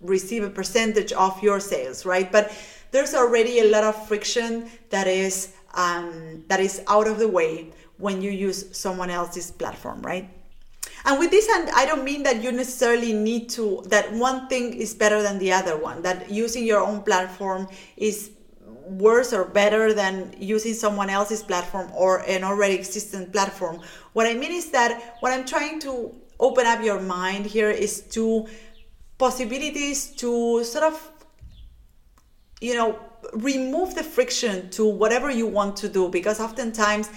receive 0.00 0.44
a 0.44 0.50
percentage 0.50 1.12
of 1.12 1.42
your 1.42 1.60
sales, 1.60 2.06
right? 2.06 2.30
But 2.30 2.52
there's 2.90 3.14
already 3.14 3.60
a 3.60 3.64
lot 3.64 3.84
of 3.84 4.06
friction 4.06 4.70
that 4.90 5.06
is 5.06 5.54
um, 5.74 6.44
that 6.48 6.60
is 6.60 6.82
out 6.88 7.06
of 7.06 7.18
the 7.18 7.28
way 7.28 7.72
when 7.98 8.22
you 8.22 8.30
use 8.30 8.76
someone 8.76 9.10
else's 9.10 9.50
platform, 9.50 10.02
right? 10.02 10.28
And 11.04 11.18
with 11.18 11.30
this, 11.30 11.48
and 11.48 11.70
I 11.70 11.86
don't 11.86 12.04
mean 12.04 12.22
that 12.24 12.42
you 12.42 12.52
necessarily 12.52 13.12
need 13.12 13.48
to 13.50 13.82
that 13.86 14.12
one 14.12 14.48
thing 14.48 14.74
is 14.74 14.94
better 14.94 15.22
than 15.22 15.38
the 15.38 15.52
other 15.52 15.76
one. 15.76 16.02
That 16.02 16.30
using 16.30 16.64
your 16.64 16.80
own 16.80 17.02
platform 17.02 17.68
is 17.96 18.30
worse 18.88 19.32
or 19.32 19.44
better 19.44 19.92
than 19.92 20.34
using 20.38 20.74
someone 20.74 21.10
else's 21.10 21.42
platform 21.42 21.90
or 21.94 22.18
an 22.28 22.42
already 22.42 22.74
existing 22.74 23.30
platform. 23.30 23.80
What 24.12 24.26
I 24.26 24.34
mean 24.34 24.52
is 24.52 24.70
that 24.70 25.16
what 25.20 25.32
I'm 25.32 25.44
trying 25.44 25.80
to 25.80 26.14
open 26.40 26.66
up 26.66 26.82
your 26.82 27.00
mind 27.00 27.46
here 27.46 27.70
is 27.70 28.00
to 28.00 28.46
possibilities 29.18 30.10
to 30.14 30.62
sort 30.64 30.84
of 30.84 31.10
you 32.60 32.74
know 32.74 32.98
remove 33.34 33.94
the 33.94 34.02
friction 34.02 34.70
to 34.70 34.86
whatever 34.86 35.30
you 35.30 35.46
want 35.46 35.76
to 35.76 35.88
do 35.88 36.08
because 36.08 36.40
oftentimes 36.40 37.10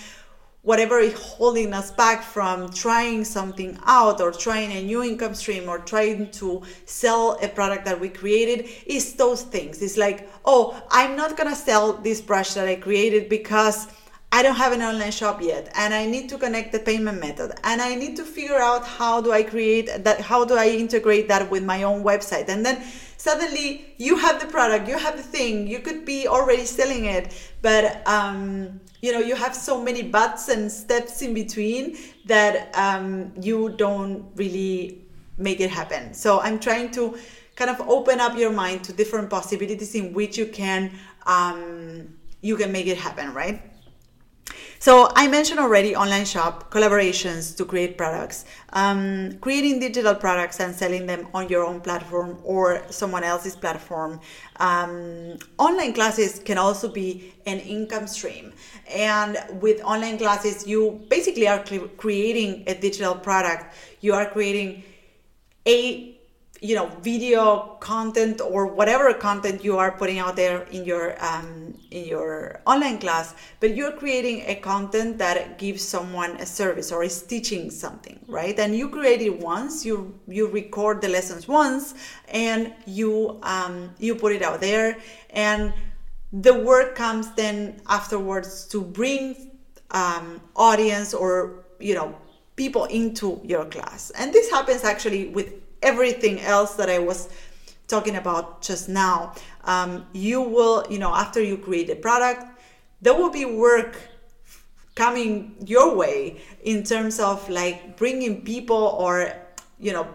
whatever 0.63 0.99
is 0.99 1.13
holding 1.13 1.73
us 1.73 1.91
back 1.91 2.21
from 2.23 2.69
trying 2.69 3.25
something 3.25 3.77
out 3.85 4.21
or 4.21 4.31
trying 4.31 4.71
a 4.71 4.83
new 4.83 5.03
income 5.03 5.33
stream 5.33 5.67
or 5.67 5.79
trying 5.79 6.29
to 6.31 6.61
sell 6.85 7.37
a 7.41 7.47
product 7.47 7.85
that 7.85 7.99
we 7.99 8.07
created 8.07 8.69
is 8.85 9.15
those 9.15 9.41
things. 9.41 9.81
It's 9.81 9.97
like 9.97 10.29
oh 10.45 10.81
i'm 10.89 11.15
not 11.15 11.37
gonna 11.37 11.55
sell 11.55 11.93
this 11.93 12.21
brush 12.21 12.53
that 12.53 12.67
i 12.67 12.75
created 12.75 13.29
because 13.29 13.87
I 14.33 14.43
don't 14.43 14.55
have 14.55 14.71
an 14.71 14.81
online 14.81 15.11
shop 15.11 15.41
yet 15.41 15.69
and 15.75 15.93
I 15.93 16.05
need 16.05 16.29
to 16.29 16.37
connect 16.37 16.71
the 16.71 16.79
payment 16.79 17.19
method 17.19 17.51
and 17.65 17.81
I 17.81 17.95
need 17.95 18.15
to 18.15 18.23
figure 18.23 18.59
out 18.59 18.87
how 18.87 19.19
do 19.19 19.33
I 19.33 19.43
create 19.43 20.05
that 20.05 20.21
how 20.21 20.45
do 20.45 20.55
I 20.55 20.69
integrate 20.69 21.27
that 21.27 21.51
with 21.51 21.65
my 21.65 21.83
own 21.83 22.01
website. 22.01 22.47
And 22.47 22.65
then 22.65 22.81
suddenly 23.27 23.93
you 23.97 24.17
have 24.17 24.39
the 24.41 24.47
product 24.47 24.87
you 24.87 24.97
have 24.97 25.15
the 25.15 25.27
thing 25.35 25.67
you 25.67 25.79
could 25.79 26.05
be 26.05 26.27
already 26.27 26.65
selling 26.65 27.05
it 27.05 27.25
but 27.61 27.83
um, 28.07 28.79
you 29.01 29.11
know 29.11 29.19
you 29.19 29.35
have 29.35 29.55
so 29.55 29.81
many 29.81 30.01
buts 30.01 30.49
and 30.49 30.71
steps 30.71 31.21
in 31.21 31.33
between 31.33 31.97
that 32.25 32.53
um, 32.75 33.31
you 33.39 33.69
don't 33.77 34.25
really 34.35 35.01
make 35.41 35.59
it 35.59 35.69
happen. 35.69 36.13
So 36.13 36.39
I'm 36.39 36.59
trying 36.59 36.91
to 36.91 37.17
kind 37.55 37.69
of 37.69 37.81
open 37.89 38.19
up 38.19 38.37
your 38.37 38.51
mind 38.51 38.83
to 38.85 38.93
different 38.93 39.29
possibilities 39.29 39.95
in 39.95 40.13
which 40.13 40.37
you 40.37 40.45
can 40.47 40.91
um, 41.25 42.17
you 42.41 42.55
can 42.57 42.71
make 42.71 42.87
it 42.87 42.97
happen 42.97 43.33
right 43.33 43.61
so 44.81 45.11
I 45.15 45.27
mentioned 45.27 45.59
already 45.59 45.95
online 45.95 46.25
shop, 46.25 46.71
collaborations 46.71 47.55
to 47.57 47.65
create 47.65 47.99
products, 47.99 48.45
um, 48.73 49.37
creating 49.37 49.79
digital 49.79 50.15
products 50.15 50.59
and 50.59 50.73
selling 50.73 51.05
them 51.05 51.27
on 51.35 51.49
your 51.49 51.63
own 51.63 51.81
platform 51.81 52.39
or 52.43 52.81
someone 52.89 53.23
else's 53.23 53.55
platform. 53.55 54.19
Um, 54.55 55.37
online 55.59 55.93
classes 55.93 56.39
can 56.43 56.57
also 56.57 56.91
be 56.91 57.31
an 57.45 57.59
income 57.59 58.07
stream. 58.07 58.53
And 58.89 59.37
with 59.61 59.83
online 59.83 60.17
classes, 60.17 60.65
you 60.65 61.05
basically 61.11 61.47
are 61.47 61.63
creating 61.97 62.63
a 62.65 62.73
digital 62.73 63.13
product. 63.13 63.75
You 63.99 64.15
are 64.15 64.25
creating 64.25 64.83
a 65.67 66.17
you 66.61 66.75
know 66.75 66.87
video 67.01 67.75
content 67.79 68.39
or 68.39 68.67
whatever 68.67 69.13
content 69.13 69.63
you 69.63 69.77
are 69.77 69.91
putting 69.91 70.19
out 70.19 70.35
there 70.35 70.61
in 70.71 70.85
your 70.85 71.15
um, 71.23 71.73
in 71.89 72.05
your 72.05 72.61
online 72.67 72.99
class 72.99 73.33
but 73.59 73.75
you're 73.75 73.91
creating 73.91 74.43
a 74.45 74.55
content 74.55 75.17
that 75.17 75.57
gives 75.57 75.83
someone 75.83 76.31
a 76.37 76.45
service 76.45 76.91
or 76.91 77.03
is 77.03 77.23
teaching 77.23 77.71
something 77.71 78.21
right? 78.31 78.57
And 78.57 78.75
you 78.75 78.89
create 78.89 79.21
it 79.21 79.39
once 79.39 79.85
you 79.85 80.17
you 80.27 80.47
record 80.47 81.01
the 81.01 81.09
lessons 81.09 81.47
once 81.47 81.93
and 82.29 82.73
you 82.85 83.39
um, 83.43 83.91
you 83.99 84.15
put 84.15 84.31
it 84.31 84.41
out 84.41 84.61
there. 84.61 84.97
And 85.31 85.73
the 86.33 86.53
work 86.53 86.95
comes 86.95 87.31
then 87.33 87.81
afterwards 87.87 88.65
to 88.67 88.81
bring 88.81 89.51
um, 89.91 90.41
audience 90.55 91.13
or 91.13 91.65
you 91.79 91.93
know 91.93 92.15
people 92.55 92.85
into 92.85 93.41
your 93.43 93.65
class. 93.65 94.11
And 94.11 94.33
this 94.33 94.49
happens 94.49 94.83
actually 94.83 95.27
with 95.27 95.60
everything 95.81 96.39
else 96.41 96.75
that 96.75 96.89
I 96.89 96.99
was 96.99 97.29
talking 97.87 98.15
about 98.15 98.61
just 98.61 98.87
now. 98.89 99.33
Um, 99.65 100.05
you 100.13 100.41
will, 100.41 100.85
you 100.89 100.99
know, 100.99 101.13
after 101.13 101.41
you 101.41 101.57
create 101.57 101.89
a 101.89 101.95
product, 101.95 102.45
there 103.01 103.13
will 103.13 103.31
be 103.31 103.45
work 103.45 103.97
coming 104.95 105.55
your 105.65 105.95
way 105.95 106.41
in 106.63 106.83
terms 106.83 107.19
of 107.19 107.47
like 107.49 107.97
bringing 107.97 108.43
people 108.43 108.95
or, 108.99 109.33
you 109.79 109.91
know, 109.93 110.07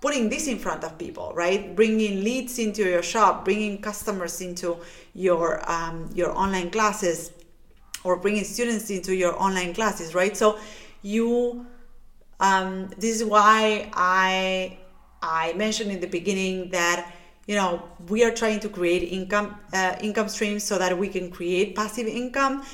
putting 0.00 0.28
this 0.28 0.46
in 0.46 0.58
front 0.58 0.84
of 0.84 0.98
people, 0.98 1.32
right? 1.34 1.74
Bringing 1.74 2.22
leads 2.22 2.58
into 2.58 2.82
your 2.84 3.02
shop, 3.02 3.44
bringing 3.44 3.80
customers 3.80 4.40
into 4.40 4.76
your 5.14 5.68
um, 5.70 6.10
your 6.14 6.36
online 6.36 6.70
classes, 6.70 7.32
or 8.04 8.16
bringing 8.16 8.44
students 8.44 8.90
into 8.90 9.14
your 9.14 9.40
online 9.40 9.74
classes, 9.74 10.14
right? 10.14 10.36
So 10.36 10.58
you, 11.02 11.66
um, 12.40 12.88
this 12.98 13.20
is 13.20 13.24
why 13.24 13.90
I 13.94 14.78
I 15.26 15.52
mentioned 15.54 15.90
in 15.90 16.00
the 16.00 16.06
beginning 16.06 16.70
that 16.70 17.12
you 17.46 17.56
know 17.56 17.82
we 18.08 18.24
are 18.24 18.30
trying 18.30 18.60
to 18.60 18.68
create 18.68 19.02
income 19.02 19.56
uh, 19.72 19.96
income 20.00 20.28
streams 20.28 20.62
so 20.62 20.78
that 20.78 20.96
we 20.96 21.08
can 21.08 21.30
create 21.30 21.74
passive 21.74 22.06
income. 22.06 22.64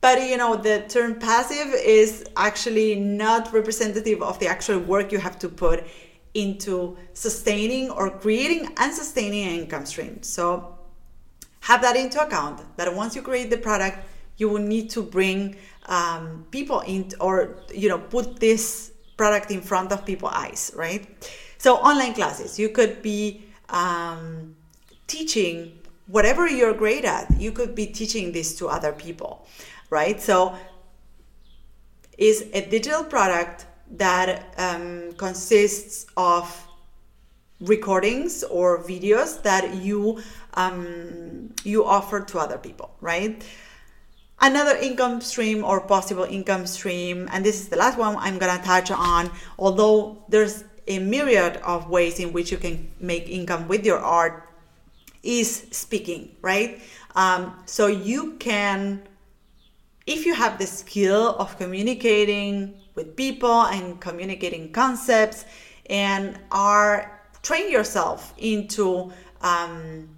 But 0.00 0.20
you 0.22 0.36
know 0.36 0.56
the 0.56 0.84
term 0.88 1.18
passive 1.18 1.74
is 1.74 2.24
actually 2.36 2.96
not 2.96 3.52
representative 3.52 4.22
of 4.22 4.38
the 4.38 4.48
actual 4.48 4.80
work 4.80 5.12
you 5.12 5.18
have 5.18 5.38
to 5.40 5.48
put 5.48 5.84
into 6.34 6.96
sustaining 7.12 7.90
or 7.90 8.10
creating 8.10 8.72
and 8.76 8.92
sustaining 8.92 9.44
an 9.46 9.60
income 9.60 9.86
stream. 9.86 10.22
So 10.22 10.78
have 11.60 11.82
that 11.82 11.96
into 11.96 12.20
account 12.20 12.62
that 12.76 12.94
once 12.94 13.14
you 13.14 13.22
create 13.22 13.50
the 13.50 13.58
product 13.58 13.98
you 14.36 14.48
will 14.48 14.62
need 14.62 14.88
to 14.90 15.02
bring 15.02 15.54
um, 15.86 16.46
people 16.50 16.80
in 16.80 17.10
or 17.20 17.58
you 17.72 17.88
know 17.88 17.98
put 17.98 18.40
this 18.40 18.92
product 19.16 19.50
in 19.50 19.60
front 19.60 19.92
of 19.92 20.04
people's 20.06 20.32
eyes 20.34 20.72
right 20.74 21.04
so 21.60 21.76
online 21.76 22.14
classes 22.14 22.58
you 22.58 22.70
could 22.70 23.02
be 23.02 23.44
um, 23.68 24.56
teaching 25.06 25.78
whatever 26.06 26.48
you're 26.48 26.74
great 26.74 27.04
at. 27.04 27.30
You 27.38 27.52
could 27.52 27.74
be 27.76 27.86
teaching 27.86 28.32
this 28.32 28.56
to 28.58 28.66
other 28.66 28.92
people 28.92 29.46
right? 29.90 30.20
So 30.20 30.54
is 32.16 32.46
a 32.52 32.62
digital 32.68 33.04
product 33.04 33.66
that 33.92 34.54
um, 34.56 35.12
consists 35.16 36.06
of 36.16 36.44
recordings 37.60 38.42
or 38.44 38.82
videos 38.82 39.42
that 39.42 39.74
you 39.74 40.22
um, 40.54 41.52
you 41.64 41.84
offer 41.84 42.20
to 42.20 42.38
other 42.38 42.56
people 42.56 42.94
right? 43.00 43.44
Another 44.42 44.74
income 44.76 45.20
stream 45.20 45.64
or 45.64 45.82
possible 45.82 46.24
income 46.24 46.66
stream 46.66 47.28
and 47.30 47.44
this 47.44 47.60
is 47.60 47.68
the 47.68 47.76
last 47.76 47.98
one 47.98 48.16
i'm 48.16 48.38
to 48.38 48.64
touch 48.64 48.90
on 48.90 49.30
although 49.58 50.24
there's 50.30 50.64
a 50.86 50.98
myriad 50.98 51.56
of 51.58 51.88
ways 51.88 52.18
in 52.18 52.32
which 52.32 52.50
you 52.50 52.58
can 52.58 52.90
make 53.00 53.28
income 53.28 53.68
with 53.68 53.84
your 53.84 53.98
art 53.98 54.48
is 55.22 55.66
speaking 55.70 56.34
right 56.42 56.80
um, 57.14 57.54
so 57.66 57.86
you 57.86 58.34
can 58.38 59.02
if 60.06 60.26
you 60.26 60.34
have 60.34 60.58
the 60.58 60.66
skill 60.66 61.36
of 61.36 61.56
communicating 61.58 62.74
with 62.94 63.16
people 63.16 63.66
and 63.66 64.00
communicating 64.00 64.72
concepts 64.72 65.44
and 65.88 66.38
are 66.50 67.20
train 67.42 67.70
yourself 67.70 68.34
into 68.38 69.12
um, 69.42 70.08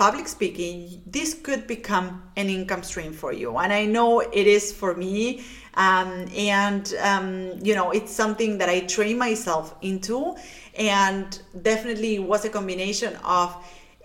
public 0.00 0.26
speaking, 0.26 1.02
this 1.06 1.34
could 1.34 1.66
become 1.66 2.22
an 2.36 2.48
income 2.48 2.82
stream 2.82 3.12
for 3.12 3.34
you. 3.34 3.58
And 3.58 3.70
I 3.70 3.84
know 3.84 4.20
it 4.20 4.46
is 4.46 4.72
for 4.72 4.94
me. 4.94 5.44
Um, 5.74 6.26
and, 6.36 6.94
um, 7.00 7.52
you 7.62 7.74
know, 7.74 7.90
it's 7.90 8.12
something 8.12 8.58
that 8.58 8.68
I 8.68 8.80
train 8.80 9.18
myself 9.18 9.74
into. 9.82 10.36
And 10.78 11.40
definitely 11.62 12.18
was 12.18 12.44
a 12.44 12.48
combination 12.48 13.16
of 13.24 13.56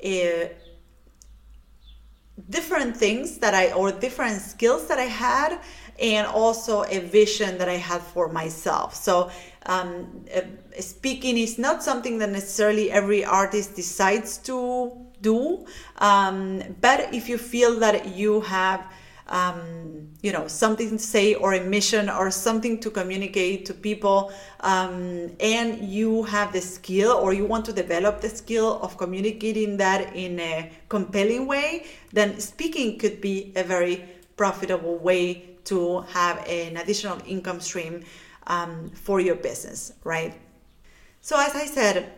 uh, 0.03 0.49
different 2.49 2.97
things 2.97 3.37
that 3.39 3.53
I, 3.53 3.71
or 3.73 3.91
different 3.91 4.41
skills 4.41 4.87
that 4.87 4.99
I 4.99 5.03
had, 5.03 5.59
and 5.99 6.27
also 6.27 6.83
a 6.83 6.99
vision 6.99 7.57
that 7.57 7.69
I 7.69 7.77
had 7.77 8.01
for 8.01 8.27
myself. 8.27 8.93
So, 8.93 9.31
um, 9.65 10.25
uh, 10.35 10.41
speaking 10.79 11.37
is 11.37 11.57
not 11.57 11.81
something 11.81 12.17
that 12.19 12.29
necessarily 12.29 12.91
every 12.91 13.23
artist 13.23 13.75
decides 13.75 14.37
to 14.39 14.91
do. 15.21 15.65
Um, 15.97 16.61
but 16.81 17.13
if 17.13 17.29
you 17.29 17.37
feel 17.37 17.79
that 17.79 18.07
you 18.07 18.41
have 18.41 18.85
um, 19.27 20.09
you 20.21 20.31
know 20.31 20.47
something 20.47 20.89
to 20.89 20.99
say 20.99 21.33
or 21.33 21.53
a 21.53 21.63
mission 21.63 22.09
or 22.09 22.29
something 22.29 22.79
to 22.79 22.89
communicate 22.91 23.65
to 23.65 23.73
people 23.73 24.31
um, 24.59 25.31
and 25.39 25.83
you 25.83 26.23
have 26.23 26.53
the 26.53 26.61
skill 26.61 27.11
or 27.11 27.33
you 27.33 27.45
want 27.45 27.65
to 27.65 27.73
develop 27.73 28.21
the 28.21 28.29
skill 28.29 28.79
of 28.81 28.97
communicating 28.97 29.77
that 29.77 30.15
in 30.15 30.39
a 30.39 30.71
compelling 30.89 31.47
way 31.47 31.85
then 32.13 32.39
speaking 32.39 32.99
could 32.99 33.19
be 33.19 33.51
a 33.55 33.63
very 33.63 34.05
profitable 34.37 34.97
way 34.97 35.43
to 35.63 36.01
have 36.01 36.37
an 36.47 36.77
additional 36.77 37.19
income 37.25 37.59
stream 37.59 38.03
um, 38.47 38.91
for 38.91 39.19
your 39.19 39.35
business 39.35 39.93
right? 40.03 40.35
So 41.21 41.39
as 41.39 41.55
i 41.55 41.65
said 41.65 42.11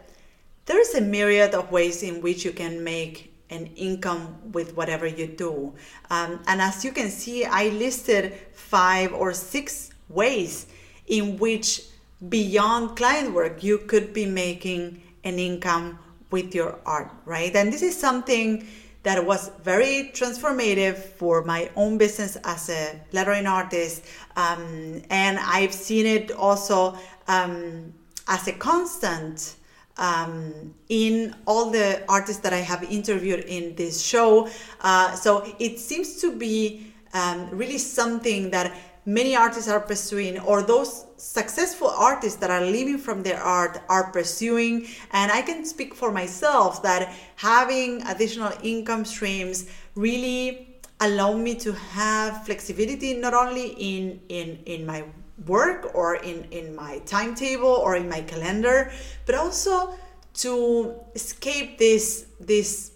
there's 0.66 0.94
a 0.96 1.02
myriad 1.02 1.56
of 1.56 1.72
ways 1.72 2.04
in 2.04 2.22
which 2.22 2.44
you 2.44 2.52
can 2.52 2.84
make 2.84 3.34
an 3.50 3.68
income 3.76 4.38
with 4.52 4.76
whatever 4.76 5.08
you 5.08 5.28
do. 5.28 5.74
Um, 6.10 6.40
and 6.48 6.62
as 6.62 6.84
you 6.84 6.92
can 6.92 7.10
see, 7.10 7.46
I 7.46 7.70
listed 7.70 8.34
five 8.54 9.14
or 9.14 9.34
six 9.34 9.92
ways 10.10 10.68
in 11.08 11.38
which, 11.38 11.84
beyond 12.30 12.98
client 12.98 13.34
work, 13.34 13.64
you 13.64 13.78
could 13.80 14.14
be 14.14 14.26
making 14.26 15.02
an 15.24 15.40
income 15.40 16.00
with 16.32 16.54
your 16.54 16.80
art, 16.86 17.12
right? 17.26 17.56
And 17.56 17.72
this 17.72 17.82
is 17.82 17.98
something 17.98 18.68
that 19.04 19.26
was 19.26 19.52
very 19.64 20.12
transformative 20.14 20.98
for 20.98 21.44
my 21.44 21.70
own 21.78 21.98
business 21.98 22.36
as 22.44 22.70
a 22.70 23.00
lettering 23.14 23.48
artist. 23.48 24.04
Um, 24.36 25.02
and 25.10 25.40
I've 25.40 25.74
seen 25.74 26.06
it 26.06 26.32
also 26.32 26.98
um, 27.30 27.94
as 28.28 28.48
a 28.48 28.52
constant 28.52 29.56
um, 29.98 30.74
in 30.90 31.36
all 31.46 31.70
the 31.70 32.04
artists 32.08 32.42
that 32.42 32.54
I 32.54 32.60
have 32.60 32.84
interviewed 32.84 33.42
in 33.46 33.76
this 33.76 34.02
show. 34.02 34.50
Uh, 34.82 35.14
so 35.16 35.54
it 35.60 35.80
seems 35.80 36.22
to 36.22 36.36
be 36.36 36.94
um, 37.14 37.50
really 37.52 37.78
something 37.78 38.52
that 38.52 38.76
many 39.06 39.36
artists 39.36 39.70
are 39.70 39.80
pursuing, 39.80 40.40
or 40.40 40.62
those 40.62 41.06
successful 41.16 41.88
artists 41.88 42.38
that 42.40 42.52
are 42.52 42.62
living 42.62 42.98
from 42.98 43.24
their 43.24 43.42
art 43.42 43.82
are 43.90 44.12
pursuing. 44.12 44.86
And 45.12 45.32
I 45.32 45.42
can 45.42 45.66
speak 45.66 45.96
for 45.96 46.12
myself 46.12 46.84
that 46.84 47.14
having 47.38 48.02
additional 48.04 48.52
income 48.62 49.06
streams 49.06 49.68
really 49.96 50.80
allow 51.00 51.34
me 51.34 51.56
to 51.56 51.74
have 51.74 52.46
flexibility 52.46 53.14
not 53.14 53.34
only 53.34 53.68
in 53.78 54.20
in 54.30 54.60
in 54.66 54.86
my 54.86 55.04
work 55.46 55.92
or 55.94 56.16
in, 56.16 56.46
in 56.52 56.76
my 56.76 57.00
timetable 57.06 57.68
or 57.68 57.96
in 57.96 58.10
my 58.10 58.22
calendar, 58.22 58.92
but 59.26 59.36
also 59.36 59.96
to 60.34 60.96
escape 61.16 61.78
this 61.78 62.26
this 62.40 62.92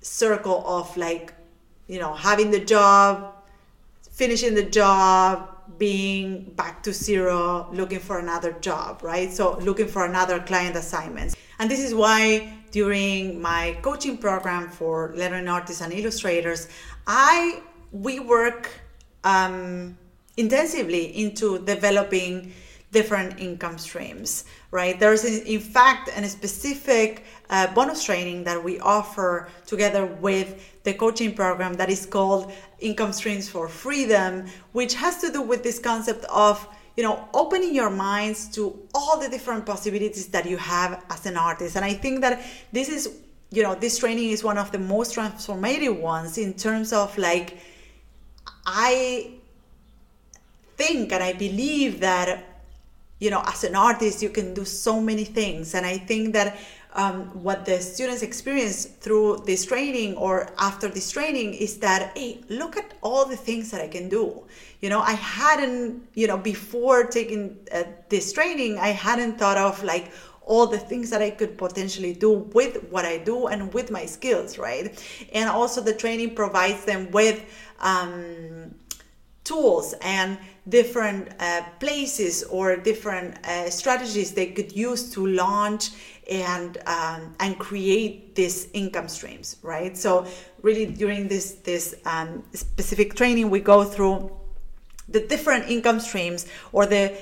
circle 0.00 0.64
of 0.66 0.94
like, 0.96 1.32
you 1.86 1.98
know, 1.98 2.12
having 2.12 2.50
the 2.50 2.58
job, 2.58 3.34
finishing 4.10 4.54
the 4.54 4.64
job, 4.64 5.48
being 5.78 6.44
back 6.56 6.82
to 6.82 6.92
zero, 6.92 7.68
looking 7.72 8.00
for 8.00 8.18
another 8.18 8.52
job, 8.60 9.02
right? 9.02 9.32
So 9.32 9.58
looking 9.58 9.86
for 9.86 10.04
another 10.04 10.40
client 10.40 10.76
assignment. 10.76 11.34
And 11.58 11.70
this 11.70 11.80
is 11.80 11.94
why 11.94 12.52
during 12.72 13.40
my 13.40 13.76
coaching 13.82 14.18
program 14.18 14.68
for 14.68 15.12
lettering 15.14 15.48
artists 15.48 15.82
and 15.82 15.92
illustrators, 15.92 16.68
I 17.06 17.60
we 17.92 18.18
work 18.18 18.70
um, 19.24 19.98
intensively 20.36 21.16
into 21.18 21.58
developing 21.64 22.52
different 22.90 23.40
income 23.40 23.78
streams 23.78 24.44
right? 24.72 24.98
There's 24.98 25.24
in 25.24 25.60
fact 25.60 26.08
a 26.16 26.28
specific 26.28 27.24
uh, 27.50 27.72
bonus 27.74 28.02
training 28.02 28.44
that 28.44 28.64
we 28.64 28.80
offer 28.80 29.48
together 29.66 30.06
with 30.06 30.82
the 30.82 30.94
coaching 30.94 31.34
program 31.34 31.74
that 31.74 31.90
is 31.90 32.06
called 32.06 32.50
income 32.80 33.12
streams 33.12 33.48
for 33.48 33.68
freedom 33.68 34.46
which 34.72 34.94
has 34.94 35.18
to 35.18 35.30
do 35.30 35.42
with 35.42 35.62
this 35.62 35.78
concept 35.78 36.24
of 36.24 36.66
you 36.96 37.02
know 37.04 37.28
opening 37.34 37.74
your 37.74 37.90
minds 37.90 38.48
to 38.48 38.76
all 38.94 39.20
the 39.20 39.28
different 39.28 39.64
possibilities 39.64 40.26
that 40.28 40.46
you 40.46 40.56
have 40.56 41.04
as 41.10 41.26
an 41.26 41.36
artist. 41.36 41.76
And 41.76 41.84
i 41.84 41.92
think 41.92 42.22
that 42.22 42.42
this 42.72 42.88
is 42.88 43.20
you 43.50 43.62
know 43.62 43.74
this 43.74 43.98
training 43.98 44.30
is 44.30 44.42
one 44.42 44.58
of 44.58 44.72
the 44.72 44.78
most 44.78 45.14
transformative 45.14 46.00
ones 46.00 46.38
in 46.38 46.54
terms 46.54 46.92
of 46.92 47.16
like 47.18 47.58
i 48.64 49.34
think 50.82 51.12
and 51.12 51.22
I 51.22 51.32
believe 51.46 52.00
that, 52.00 52.28
you 53.18 53.30
know, 53.30 53.42
as 53.46 53.64
an 53.64 53.74
artist, 53.76 54.22
you 54.22 54.30
can 54.38 54.48
do 54.60 54.64
so 54.64 55.00
many 55.00 55.24
things. 55.24 55.74
And 55.74 55.84
I 55.86 55.96
think 55.98 56.32
that 56.32 56.48
um, 56.94 57.18
what 57.46 57.64
the 57.64 57.80
students 57.80 58.22
experience 58.22 58.84
through 58.84 59.44
this 59.46 59.64
training 59.64 60.16
or 60.16 60.34
after 60.58 60.88
this 60.88 61.10
training 61.10 61.54
is 61.54 61.78
that, 61.78 62.00
hey, 62.16 62.40
look 62.48 62.76
at 62.76 62.88
all 63.00 63.24
the 63.24 63.36
things 63.36 63.70
that 63.70 63.80
I 63.80 63.88
can 63.88 64.08
do. 64.08 64.24
You 64.82 64.88
know, 64.90 65.00
I 65.00 65.12
hadn't, 65.12 66.08
you 66.14 66.26
know, 66.26 66.36
before 66.36 67.04
taking 67.04 67.42
uh, 67.72 67.84
this 68.08 68.32
training, 68.32 68.78
I 68.78 68.88
hadn't 68.88 69.38
thought 69.38 69.56
of 69.68 69.82
like, 69.84 70.06
all 70.44 70.66
the 70.66 70.84
things 70.90 71.08
that 71.10 71.22
I 71.22 71.30
could 71.30 71.56
potentially 71.56 72.14
do 72.14 72.32
with 72.52 72.74
what 72.90 73.04
I 73.04 73.18
do 73.18 73.46
and 73.46 73.72
with 73.72 73.92
my 73.92 74.06
skills, 74.06 74.58
right? 74.58 74.86
And 75.32 75.48
also, 75.48 75.80
the 75.80 75.94
training 75.94 76.34
provides 76.34 76.84
them 76.84 77.12
with 77.12 77.38
um, 77.78 78.74
tools 79.44 79.94
and 80.02 80.38
different 80.68 81.28
uh, 81.40 81.62
places 81.80 82.44
or 82.44 82.76
different 82.76 83.36
uh, 83.46 83.68
strategies 83.68 84.32
they 84.32 84.46
could 84.46 84.74
use 84.74 85.10
to 85.10 85.26
launch 85.26 85.90
and 86.30 86.78
um, 86.86 87.34
and 87.40 87.58
create 87.58 88.34
these 88.36 88.68
income 88.72 89.08
streams 89.08 89.56
right? 89.62 89.96
So 89.96 90.26
really 90.62 90.86
during 90.86 91.28
this 91.28 91.54
this 91.64 91.94
um, 92.04 92.44
specific 92.52 93.14
training 93.14 93.50
we 93.50 93.60
go 93.60 93.82
through 93.84 94.30
the 95.08 95.20
different 95.20 95.68
income 95.68 95.98
streams 96.00 96.46
or 96.72 96.86
the 96.86 97.16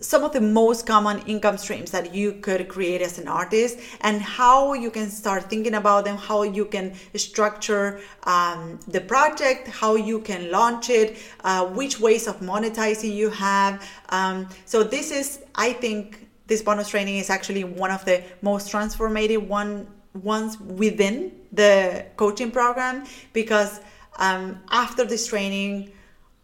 some 0.00 0.24
of 0.24 0.32
the 0.32 0.40
most 0.40 0.86
common 0.86 1.18
income 1.26 1.56
streams 1.56 1.90
that 1.90 2.14
you 2.14 2.32
could 2.32 2.68
create 2.68 3.00
as 3.00 3.18
an 3.18 3.28
artist 3.28 3.78
and 4.02 4.20
how 4.20 4.74
you 4.74 4.90
can 4.90 5.08
start 5.08 5.48
thinking 5.48 5.74
about 5.74 6.04
them 6.04 6.16
how 6.16 6.42
you 6.42 6.64
can 6.64 6.92
structure 7.14 8.00
um, 8.24 8.78
the 8.88 9.00
project 9.00 9.68
how 9.68 9.94
you 9.94 10.20
can 10.20 10.50
launch 10.50 10.90
it 10.90 11.16
uh, 11.44 11.66
which 11.66 12.00
ways 12.00 12.26
of 12.26 12.40
monetizing 12.40 13.14
you 13.14 13.30
have. 13.30 13.86
Um, 14.10 14.48
so 14.64 14.82
this 14.82 15.10
is 15.10 15.40
i 15.54 15.72
think 15.72 16.28
this 16.46 16.62
bonus 16.62 16.88
training 16.88 17.16
is 17.16 17.30
actually 17.30 17.64
one 17.64 17.90
of 17.90 18.04
the 18.04 18.22
most 18.42 18.70
transformative 18.72 19.46
one 19.46 19.86
ones 20.22 20.58
within 20.60 21.32
the 21.52 22.06
coaching 22.16 22.50
program 22.50 23.04
because 23.32 23.80
um, 24.18 24.58
after 24.70 25.04
this 25.04 25.26
training 25.26 25.92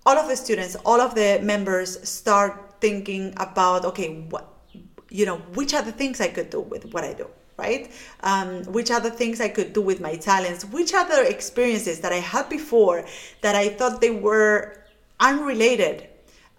all 0.05 0.19
of 0.19 0.29
the 0.29 0.37
students 0.37 0.77
all 0.85 1.01
of 1.01 1.15
the 1.15 1.41
members 1.43 2.07
start 2.09 2.72
thinking 2.85 3.33
about 3.37 3.85
okay 3.91 4.09
what 4.33 4.47
you 5.19 5.25
know 5.29 5.39
which 5.59 5.73
are 5.77 5.85
the 5.91 5.97
things 6.01 6.21
i 6.21 6.29
could 6.37 6.51
do 6.51 6.61
with 6.61 6.85
what 6.93 7.05
i 7.05 7.13
do 7.23 7.29
right? 7.59 7.91
Um, 8.23 8.65
which 8.77 8.91
are 8.91 9.01
the 9.01 9.11
things 9.11 9.41
i 9.41 9.49
could 9.49 9.73
do 9.73 9.83
with 9.83 10.01
my 10.01 10.17
talents? 10.17 10.65
Which 10.65 10.93
the 10.93 11.27
experiences 11.29 12.01
that 12.01 12.13
i 12.13 12.23
had 12.33 12.49
before 12.49 13.05
that 13.43 13.55
i 13.55 13.69
thought 13.69 14.01
they 14.01 14.11
were 14.11 14.79
unrelated 15.21 16.09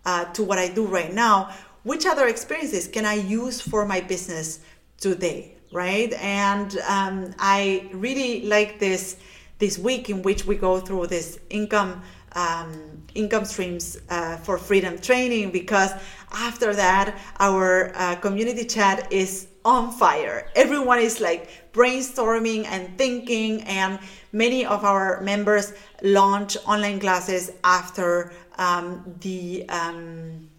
uh, 0.05 0.25
to 0.35 0.43
what 0.43 0.57
i 0.59 0.67
do 0.69 0.85
right 0.85 1.13
now? 1.13 1.53
Which 1.83 2.05
other 2.05 2.27
experiences 2.27 2.87
can 2.87 3.05
i 3.05 3.15
use 3.15 3.59
for 3.61 3.85
my 3.85 4.01
business 4.01 4.59
today 4.99 5.53
right? 5.73 6.13
And 6.13 6.77
um, 6.87 7.33
i 7.39 7.89
really 7.91 8.45
like 8.55 8.79
this 8.79 9.17
this 9.59 9.79
week 9.79 10.09
in 10.09 10.21
which 10.21 10.45
we 10.45 10.55
go 10.55 10.79
through 10.79 11.07
this 11.07 11.39
income 11.49 12.01
um, 12.35 13.03
income 13.15 13.45
streams 13.45 13.97
uh, 14.09 14.37
for 14.37 14.57
freedom 14.57 14.97
training 14.99 15.51
because 15.51 15.91
after 16.31 16.73
that 16.73 17.17
our 17.39 17.91
uh, 17.95 18.15
community 18.15 18.65
chat 18.65 19.11
is 19.11 19.47
on 19.65 19.91
fire. 19.91 20.49
Everyone 20.55 20.99
is 20.99 21.21
like 21.21 21.71
brainstorming 21.71 22.65
and 22.65 22.97
thinking 22.97 23.61
and 23.63 23.99
many 24.31 24.65
of 24.65 24.83
our 24.83 25.21
members 25.21 25.73
launch 26.01 26.57
online 26.65 26.99
classes 26.99 27.51
after 27.63 28.33
um, 28.57 29.03
the 29.21 29.67
um, 29.69 30.49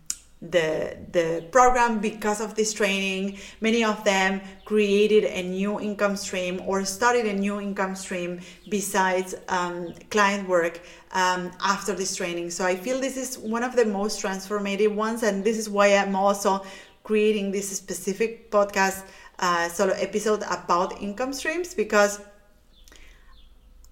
the 0.50 0.96
the 1.12 1.44
program 1.50 2.00
because 2.00 2.40
of 2.40 2.54
this 2.54 2.72
training. 2.72 3.38
Many 3.60 3.84
of 3.84 4.04
them 4.04 4.40
created 4.64 5.24
a 5.24 5.42
new 5.42 5.80
income 5.80 6.16
stream 6.16 6.60
or 6.66 6.84
started 6.84 7.26
a 7.26 7.32
new 7.32 7.60
income 7.60 7.94
stream 7.94 8.40
besides 8.68 9.34
um, 9.48 9.94
client 10.10 10.48
work 10.48 10.80
um, 11.12 11.50
after 11.62 11.92
this 11.92 12.16
training. 12.16 12.50
So 12.50 12.64
i 12.64 12.76
feel 12.76 13.00
this 13.00 13.16
is 13.16 13.38
one 13.38 13.62
of 13.62 13.76
the 13.76 13.84
most 13.84 14.22
transformative 14.22 14.94
ones 14.94 15.22
and 15.22 15.44
this 15.44 15.58
is 15.58 15.68
why 15.68 15.94
i'm 15.96 16.16
also 16.16 16.64
creating 17.02 17.52
this 17.52 17.68
specific 17.76 18.50
podcast 18.50 19.04
uh, 19.38 19.68
solo 19.68 19.92
episode 19.94 20.42
about 20.50 21.00
income 21.02 21.32
streams 21.32 21.74
because 21.74 22.20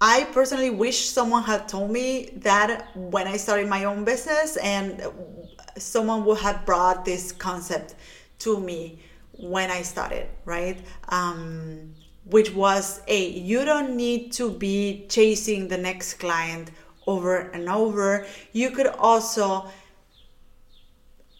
I 0.01 0.25
personally 0.33 0.69
wish 0.69 1.09
someone 1.09 1.43
had 1.43 1.69
told 1.69 1.91
me 1.91 2.31
that 2.37 2.89
when 2.95 3.25
I 3.27 3.37
started 3.37 3.69
my 3.69 3.85
own 3.85 4.03
business 4.03 4.57
and 4.57 5.01
someone 5.77 6.25
would 6.25 6.39
have 6.39 6.65
brought 6.65 7.05
this 7.05 7.31
concept 7.31 7.95
to 8.39 8.59
me 8.59 8.99
when 9.31 9.71
I 9.71 9.81
started, 9.81 10.27
right? 10.45 10.79
Um, 11.09 11.93
which 12.25 12.53
was 12.53 13.01
a 13.07 13.29
you 13.29 13.65
don't 13.65 13.95
need 13.97 14.31
to 14.33 14.49
be 14.49 15.05
chasing 15.09 15.67
the 15.67 15.77
next 15.77 16.15
client 16.15 16.71
over 17.05 17.49
and 17.51 17.69
over. 17.69 18.25
You 18.53 18.71
could 18.71 18.87
also 18.87 19.67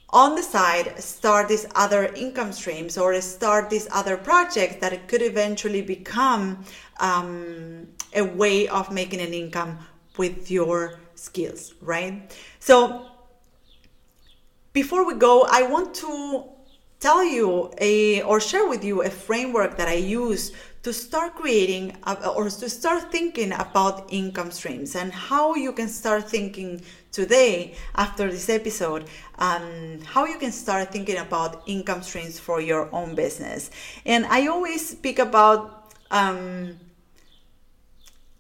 on 0.10 0.36
the 0.36 0.44
side 0.44 1.02
start 1.02 1.48
these 1.48 1.66
other 1.74 2.06
income 2.14 2.52
streams 2.52 2.98
or 2.98 3.20
start 3.20 3.70
these 3.70 3.88
other 3.92 4.16
projects 4.16 4.76
that 4.76 5.08
could 5.08 5.24
eventually 5.24 5.82
become 5.82 6.64
um, 7.00 7.88
a 8.14 8.22
way 8.22 8.68
of 8.68 8.92
making 8.92 9.20
an 9.20 9.34
income 9.34 9.80
with 10.18 10.52
your 10.52 11.00
skills 11.16 11.74
right 11.82 12.38
so 12.60 13.08
before 14.74 15.06
we 15.06 15.16
go, 15.16 15.48
I 15.50 15.64
want 15.64 15.94
to 15.96 16.46
tell 17.00 17.24
you 17.24 17.72
a 17.80 18.22
or 18.24 18.40
share 18.40 18.68
with 18.68 18.84
you 18.84 19.04
a 19.04 19.10
framework 19.10 19.78
that 19.78 19.88
I 19.88 19.96
use 19.96 20.52
to 20.84 20.92
start 20.92 21.36
creating 21.36 21.96
or 22.06 22.50
to 22.50 22.70
start 22.70 23.12
thinking 23.12 23.54
about 23.54 24.12
income 24.12 24.52
streams 24.52 24.96
and 24.96 25.14
how 25.14 25.56
you 25.56 25.72
can 25.72 25.88
start 25.88 26.30
thinking 26.30 26.82
today 27.12 27.76
after 27.96 28.30
this 28.32 28.50
episode 28.50 29.06
um, 29.38 30.00
how 30.04 30.26
you 30.26 30.38
can 30.38 30.52
start 30.52 30.92
thinking 30.92 31.18
about 31.18 31.64
income 31.68 32.02
streams 32.02 32.40
for 32.40 32.60
your 32.60 32.94
own 32.94 33.16
business. 33.16 33.70
And 34.06 34.26
i 34.26 34.48
always 34.48 34.90
speak 34.90 35.20
about 35.20 35.94
um, 36.12 36.78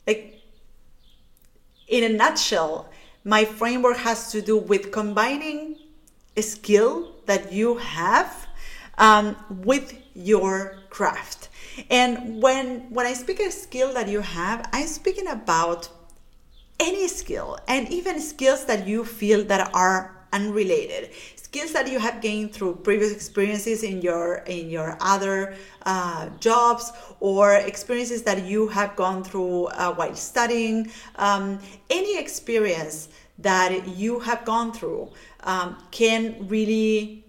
like 0.08 0.42
in 1.88 2.04
a 2.04 2.18
nutshell 2.18 2.90
my 3.24 3.46
framework 3.46 3.98
has 3.98 4.32
to 4.32 4.42
do 4.42 4.58
with 4.58 4.92
combining 4.92 5.73
skill 6.42 7.12
that 7.26 7.52
you 7.52 7.78
have 7.78 8.48
um, 8.98 9.36
with 9.50 9.94
your 10.14 10.80
craft. 10.90 11.50
And 11.90 12.42
when 12.42 12.92
when 12.92 13.06
I 13.06 13.14
speak 13.14 13.40
a 13.40 13.52
skill 13.52 13.94
that 13.94 14.08
you 14.08 14.22
have, 14.22 14.70
I'm 14.74 14.88
speaking 14.88 15.28
about 15.28 15.90
any 16.80 17.08
skill 17.08 17.58
and 17.68 17.90
even 17.90 18.20
skills 18.20 18.66
that 18.66 18.88
you 18.88 19.06
feel 19.06 19.44
that 19.46 19.74
are 19.74 20.16
unrelated 20.34 21.12
skills 21.54 21.72
that 21.72 21.88
you 21.88 22.00
have 22.00 22.20
gained 22.20 22.52
through 22.52 22.74
previous 22.78 23.12
experiences 23.12 23.84
in 23.84 24.02
your 24.02 24.38
in 24.48 24.72
your 24.72 24.98
other 25.00 25.56
uh, 25.86 26.28
jobs 26.40 26.92
or 27.20 27.54
experiences 27.54 28.24
that 28.24 28.44
you 28.44 28.68
have 28.68 28.96
gone 28.96 29.24
through 29.24 29.66
uh, 29.66 29.94
while 29.94 30.16
studying 30.16 30.90
um, 31.18 31.60
any 31.92 32.18
experience 32.18 33.10
that 33.38 33.88
you 33.88 34.20
have 34.20 34.44
gone 34.46 34.74
through 34.74 35.08
um, 35.44 35.78
can 35.92 36.48
really 36.48 37.24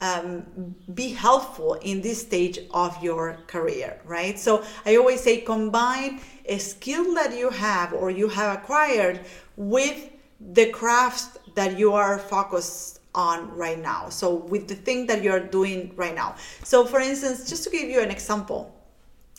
um, 0.00 0.74
be 0.94 1.10
helpful 1.10 1.74
in 1.74 2.00
this 2.00 2.20
stage 2.20 2.58
of 2.72 3.00
your 3.02 3.38
career, 3.46 4.00
right? 4.04 4.38
So 4.38 4.64
I 4.84 4.96
always 4.96 5.20
say 5.22 5.40
combine 5.40 6.20
a 6.44 6.58
skill 6.58 7.14
that 7.14 7.36
you 7.36 7.50
have 7.50 7.92
or 7.92 8.10
you 8.10 8.28
have 8.28 8.58
acquired 8.58 9.20
with 9.56 10.10
the 10.40 10.70
craft 10.70 11.38
that 11.54 11.78
you 11.78 11.92
are 11.92 12.18
focused 12.18 12.98
on 13.14 13.54
right 13.54 13.78
now. 13.78 14.08
So 14.08 14.34
with 14.34 14.66
the 14.66 14.74
thing 14.74 15.06
that 15.06 15.22
you're 15.22 15.40
doing 15.40 15.92
right 15.96 16.14
now. 16.14 16.34
So 16.64 16.84
for 16.84 16.98
instance, 16.98 17.48
just 17.48 17.62
to 17.64 17.70
give 17.70 17.88
you 17.88 18.00
an 18.00 18.10
example, 18.10 18.74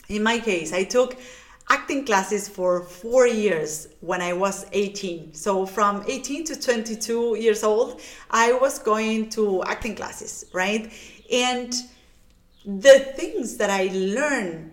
in 0.08 0.22
my 0.22 0.38
case, 0.38 0.72
I 0.72 0.84
took 0.84 1.16
acting 1.70 2.04
classes 2.04 2.48
for 2.48 2.82
four 2.82 3.26
years 3.26 3.88
when 4.00 4.20
I 4.20 4.32
was 4.32 4.66
18. 4.72 5.34
So 5.34 5.66
from 5.66 6.04
18 6.06 6.44
to 6.46 6.60
22 6.60 7.36
years 7.38 7.64
old, 7.64 8.00
I 8.30 8.52
was 8.52 8.78
going 8.78 9.30
to 9.30 9.62
acting 9.64 9.94
classes, 9.94 10.44
right? 10.52 10.92
And 11.32 11.74
the 12.64 12.98
things 13.16 13.56
that 13.56 13.70
I 13.70 13.90
learned 13.92 14.72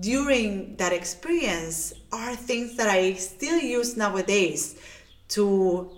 during 0.00 0.76
that 0.76 0.92
experience 0.92 1.94
are 2.12 2.34
things 2.34 2.76
that 2.76 2.88
I 2.88 3.14
still 3.14 3.58
use 3.58 3.96
nowadays 3.96 4.80
to 5.28 5.90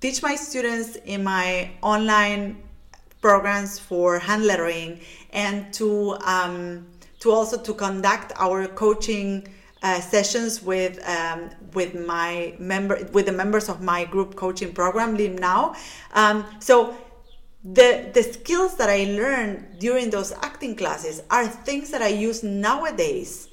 teach 0.00 0.22
my 0.22 0.34
students 0.36 0.96
in 1.04 1.22
my 1.24 1.70
online 1.82 2.62
programs 3.20 3.78
for 3.78 4.18
hand 4.18 4.44
lettering 4.44 5.00
and 5.32 5.72
to 5.74 6.16
um, 6.24 6.86
to 7.20 7.30
also 7.30 7.56
to 7.56 7.72
conduct 7.72 8.32
our 8.36 8.66
coaching 8.66 9.46
uh, 9.82 10.00
sessions 10.00 10.62
with 10.62 10.98
um, 11.08 11.50
with 11.74 11.94
my 11.94 12.54
member 12.58 13.08
with 13.12 13.26
the 13.26 13.32
members 13.32 13.68
of 13.68 13.80
my 13.82 14.04
group 14.04 14.36
coaching 14.36 14.72
program 14.72 15.16
Live 15.16 15.38
Now. 15.38 15.74
Um, 16.14 16.44
so 16.60 16.96
the 17.64 18.10
the 18.14 18.22
skills 18.22 18.76
that 18.76 18.88
I 18.88 19.04
learned 19.04 19.78
during 19.78 20.10
those 20.10 20.32
acting 20.32 20.76
classes 20.76 21.22
are 21.30 21.46
things 21.46 21.90
that 21.90 22.02
I 22.02 22.08
use 22.08 22.42
nowadays 22.42 23.48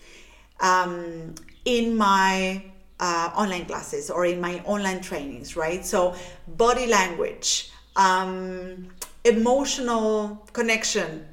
um, 0.59 1.35
in 1.65 1.95
my 1.95 2.63
uh, 2.99 3.31
online 3.35 3.65
classes 3.65 4.09
or 4.09 4.25
in 4.25 4.41
my 4.41 4.61
online 4.65 5.01
trainings, 5.01 5.55
right? 5.55 5.85
So 5.85 6.15
body 6.47 6.87
language, 6.87 7.71
um, 7.95 8.89
emotional 9.23 10.47
connection 10.53 11.25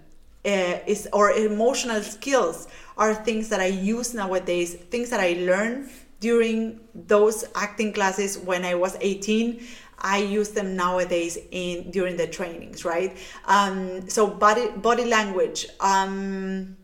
uh, 0.44 0.78
is 0.86 1.08
or 1.12 1.32
emotional 1.32 2.02
skills 2.02 2.68
are 2.96 3.14
things 3.14 3.48
that 3.50 3.60
I 3.60 3.66
use 3.66 4.14
nowadays, 4.14 4.74
things 4.74 5.10
that 5.10 5.20
I 5.20 5.34
learned 5.34 5.90
during 6.20 6.80
those 6.94 7.44
acting 7.54 7.92
classes 7.92 8.38
when 8.38 8.64
I 8.64 8.74
was 8.74 8.96
18. 9.00 9.62
I 9.98 10.18
use 10.18 10.50
them 10.50 10.76
nowadays 10.76 11.38
in 11.50 11.90
during 11.90 12.16
the 12.16 12.26
trainings, 12.26 12.84
right? 12.84 13.16
Um, 13.46 14.08
so 14.08 14.26
body 14.26 14.68
body 14.76 15.04
language, 15.06 15.66
um, 15.80 16.76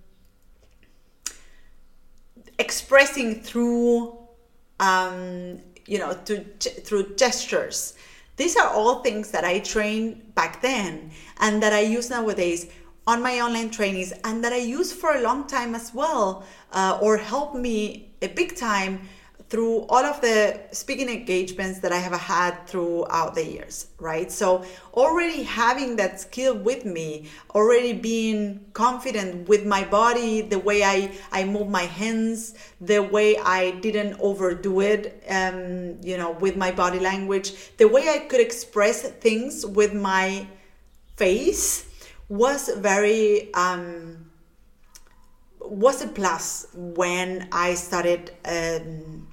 expressing 2.59 3.43
through, 3.43 4.19
um, 4.81 5.59
you 5.87 5.99
know, 5.99 6.15
to, 6.25 6.43
through 6.87 7.17
gestures, 7.17 7.95
These 8.37 8.57
are 8.57 8.69
all 8.69 9.03
things 9.03 9.31
that 9.33 9.45
I 9.45 9.59
trained 9.61 10.35
back 10.35 10.63
then 10.63 11.11
and 11.39 11.63
that 11.63 11.73
I 11.73 11.81
use 11.81 12.09
nowadays 12.09 12.67
on 13.07 13.23
my 13.23 13.41
online 13.41 13.71
trainings 13.71 14.13
and 14.25 14.45
that 14.45 14.53
I 14.53 14.59
use 14.59 14.93
for 14.93 15.15
a 15.15 15.21
long 15.21 15.47
time 15.47 15.75
as 15.75 15.93
well, 15.93 16.45
uh, 16.73 16.99
or 17.01 17.17
help 17.17 17.55
me 17.55 18.11
a 18.23 18.29
big 18.29 18.57
time 18.57 19.09
through 19.53 19.81
all 19.91 20.03
of 20.03 20.19
the 20.23 20.59
speaking 20.71 21.11
engagements 21.11 21.81
that 21.81 21.93
I 21.93 21.99
have 21.99 22.19
had 22.19 22.67
throughout 22.67 23.35
the 23.35 23.45
years, 23.45 23.89
right? 23.99 24.33
So, 24.33 24.65
already 24.95 25.43
having 25.43 25.97
that 25.97 26.21
skill 26.21 26.57
with 26.57 26.87
me, 26.87 27.29
already 27.55 27.93
being 27.93 28.65
confident 28.73 29.47
with 29.51 29.67
my 29.67 29.85
body, 29.85 30.41
the 30.41 30.59
way 30.59 30.83
I, 30.83 31.13
I 31.33 31.45
move 31.45 31.69
my 31.69 31.83
hands, 31.83 32.55
the 32.81 33.01
way 33.03 33.37
I 33.37 33.73
didn't 33.73 34.19
overdo 34.21 34.81
it, 34.81 35.23
um, 35.29 35.99
you 36.03 36.17
know, 36.17 36.31
with 36.31 36.57
my 36.57 36.71
body 36.71 36.99
language, 36.99 37.77
the 37.77 37.89
way 37.89 38.09
I 38.09 38.21
could 38.21 38.41
express 38.41 39.03
things 39.03 39.67
with 39.67 39.93
my 39.93 40.47
face 41.17 41.92
was 42.33 42.69
very. 42.69 43.53
Um, 43.55 44.31
was 45.61 46.03
a 46.03 46.09
plus 46.09 46.67
when 46.75 47.49
I 47.53 47.75
started 47.75 48.33
um, 48.45 49.29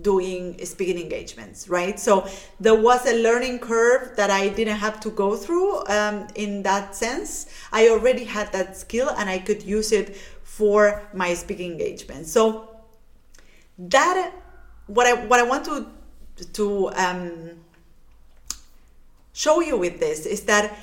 doing 0.00 0.64
speaking 0.64 0.98
engagements, 0.98 1.68
right? 1.68 1.98
So 1.98 2.28
there 2.60 2.74
was 2.74 3.06
a 3.06 3.22
learning 3.22 3.60
curve 3.60 4.16
that 4.16 4.30
I 4.30 4.48
didn't 4.48 4.76
have 4.76 5.00
to 5.00 5.10
go 5.10 5.34
through 5.34 5.86
um, 5.86 6.28
in 6.34 6.62
that 6.64 6.94
sense. 6.94 7.46
I 7.72 7.88
already 7.88 8.24
had 8.24 8.52
that 8.52 8.76
skill 8.76 9.08
and 9.16 9.30
I 9.30 9.38
could 9.38 9.62
use 9.62 9.92
it 9.92 10.16
for 10.42 11.02
my 11.14 11.34
speaking 11.34 11.72
engagements. 11.72 12.30
So 12.30 12.68
that 13.78 14.32
what 14.86 15.06
I 15.06 15.14
what 15.26 15.40
I 15.40 15.44
want 15.44 15.64
to 15.66 15.86
to 16.52 16.90
um, 16.94 17.50
show 19.32 19.60
you 19.60 19.76
with 19.76 20.00
this 20.00 20.26
is 20.26 20.42
that 20.42 20.76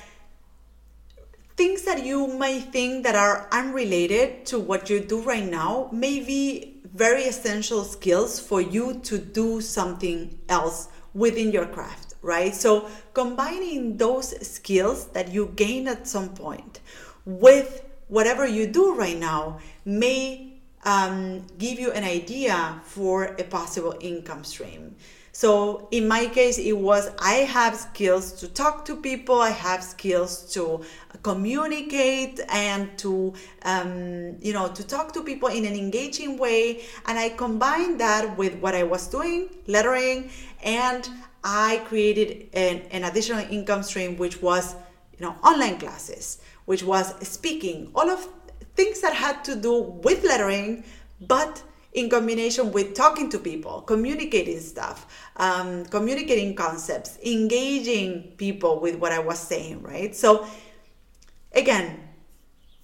things 1.56 1.82
that 1.82 2.04
you 2.04 2.26
may 2.38 2.60
think 2.60 3.04
that 3.04 3.14
are 3.14 3.48
unrelated 3.52 4.44
to 4.46 4.58
what 4.58 4.90
you 4.90 5.00
do 5.00 5.20
right 5.22 5.44
now 5.44 5.88
may 5.92 6.20
be 6.20 6.80
very 6.92 7.22
essential 7.24 7.84
skills 7.84 8.40
for 8.40 8.60
you 8.60 9.00
to 9.00 9.18
do 9.18 9.60
something 9.60 10.38
else 10.48 10.88
within 11.12 11.52
your 11.52 11.66
craft, 11.66 12.14
right? 12.22 12.54
So 12.54 12.88
combining 13.12 13.96
those 13.96 14.34
skills 14.46 15.08
that 15.08 15.32
you 15.32 15.52
gain 15.56 15.88
at 15.88 16.08
some 16.08 16.30
point 16.30 16.80
with 17.24 17.84
whatever 18.08 18.46
you 18.46 18.66
do 18.66 18.94
right 18.94 19.18
now 19.18 19.58
may 19.84 20.54
um, 20.84 21.46
give 21.58 21.78
you 21.78 21.92
an 21.92 22.04
idea 22.04 22.80
for 22.84 23.24
a 23.38 23.44
possible 23.44 23.94
income 24.00 24.44
stream. 24.44 24.96
So 25.34 25.88
in 25.90 26.06
my 26.06 26.26
case, 26.26 26.58
it 26.58 26.78
was 26.78 27.10
I 27.18 27.42
have 27.56 27.74
skills 27.74 28.30
to 28.34 28.46
talk 28.46 28.84
to 28.84 28.94
people, 28.94 29.40
I 29.40 29.50
have 29.50 29.82
skills 29.82 30.48
to 30.54 30.84
communicate 31.24 32.38
and 32.48 32.96
to 32.98 33.34
um, 33.64 34.36
you 34.40 34.52
know 34.52 34.68
to 34.68 34.86
talk 34.86 35.12
to 35.14 35.22
people 35.22 35.48
in 35.48 35.64
an 35.64 35.74
engaging 35.74 36.38
way, 36.38 36.84
and 37.06 37.18
I 37.18 37.30
combined 37.30 37.98
that 38.00 38.38
with 38.38 38.54
what 38.60 38.76
I 38.76 38.84
was 38.84 39.08
doing, 39.08 39.48
lettering, 39.66 40.30
and 40.62 41.10
I 41.42 41.82
created 41.88 42.48
an, 42.52 42.82
an 42.92 43.02
additional 43.02 43.44
income 43.50 43.82
stream, 43.82 44.16
which 44.16 44.40
was 44.40 44.76
you 45.18 45.26
know 45.26 45.34
online 45.42 45.78
classes, 45.80 46.38
which 46.66 46.84
was 46.84 47.12
speaking, 47.26 47.90
all 47.96 48.08
of 48.08 48.28
things 48.76 49.00
that 49.00 49.14
had 49.14 49.42
to 49.46 49.56
do 49.56 49.82
with 49.82 50.22
lettering, 50.22 50.84
but 51.20 51.60
in 51.94 52.10
combination 52.10 52.72
with 52.72 52.94
talking 52.94 53.30
to 53.30 53.38
people, 53.38 53.80
communicating 53.82 54.58
stuff, 54.58 55.06
um, 55.36 55.84
communicating 55.86 56.54
concepts, 56.54 57.18
engaging 57.24 58.32
people 58.36 58.80
with 58.80 58.96
what 58.96 59.12
I 59.12 59.20
was 59.20 59.38
saying, 59.38 59.80
right? 59.80 60.14
So, 60.14 60.46
again, 61.52 62.00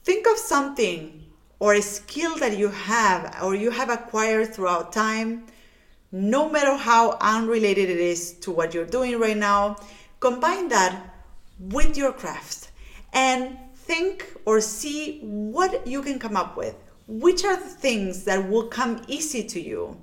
think 0.05 0.29
of 0.29 0.39
something 0.39 1.27
or 1.59 1.75
a 1.75 1.83
skill 1.83 2.37
that 2.39 2.57
you 2.57 2.69
have 2.69 3.37
or 3.43 3.57
you 3.57 3.71
have 3.71 3.91
acquired 3.91 4.55
throughout 4.55 4.93
time, 4.93 5.47
no 6.13 6.49
matter 6.49 6.77
how 6.77 7.19
unrelated 7.21 7.91
it 7.91 7.99
is 7.99 8.35
to 8.41 8.53
what 8.53 8.73
you're 8.75 8.87
doing 8.87 9.19
right 9.19 9.37
now, 9.37 9.77
combine 10.21 10.69
that 10.69 11.15
with 11.59 11.97
your 11.97 12.13
craft 12.13 12.71
and 13.13 13.59
think 13.75 14.25
or 14.45 14.61
see 14.61 15.19
what 15.21 15.85
you 15.85 16.01
can 16.01 16.19
come 16.19 16.37
up 16.37 16.57
with 16.57 16.77
which 17.11 17.45
are 17.45 17.57
the 17.57 17.69
things 17.69 18.25
that 18.25 18.49
will 18.49 18.69
come 18.69 19.03
easy 19.09 19.43
to 19.43 19.61
you 19.61 19.97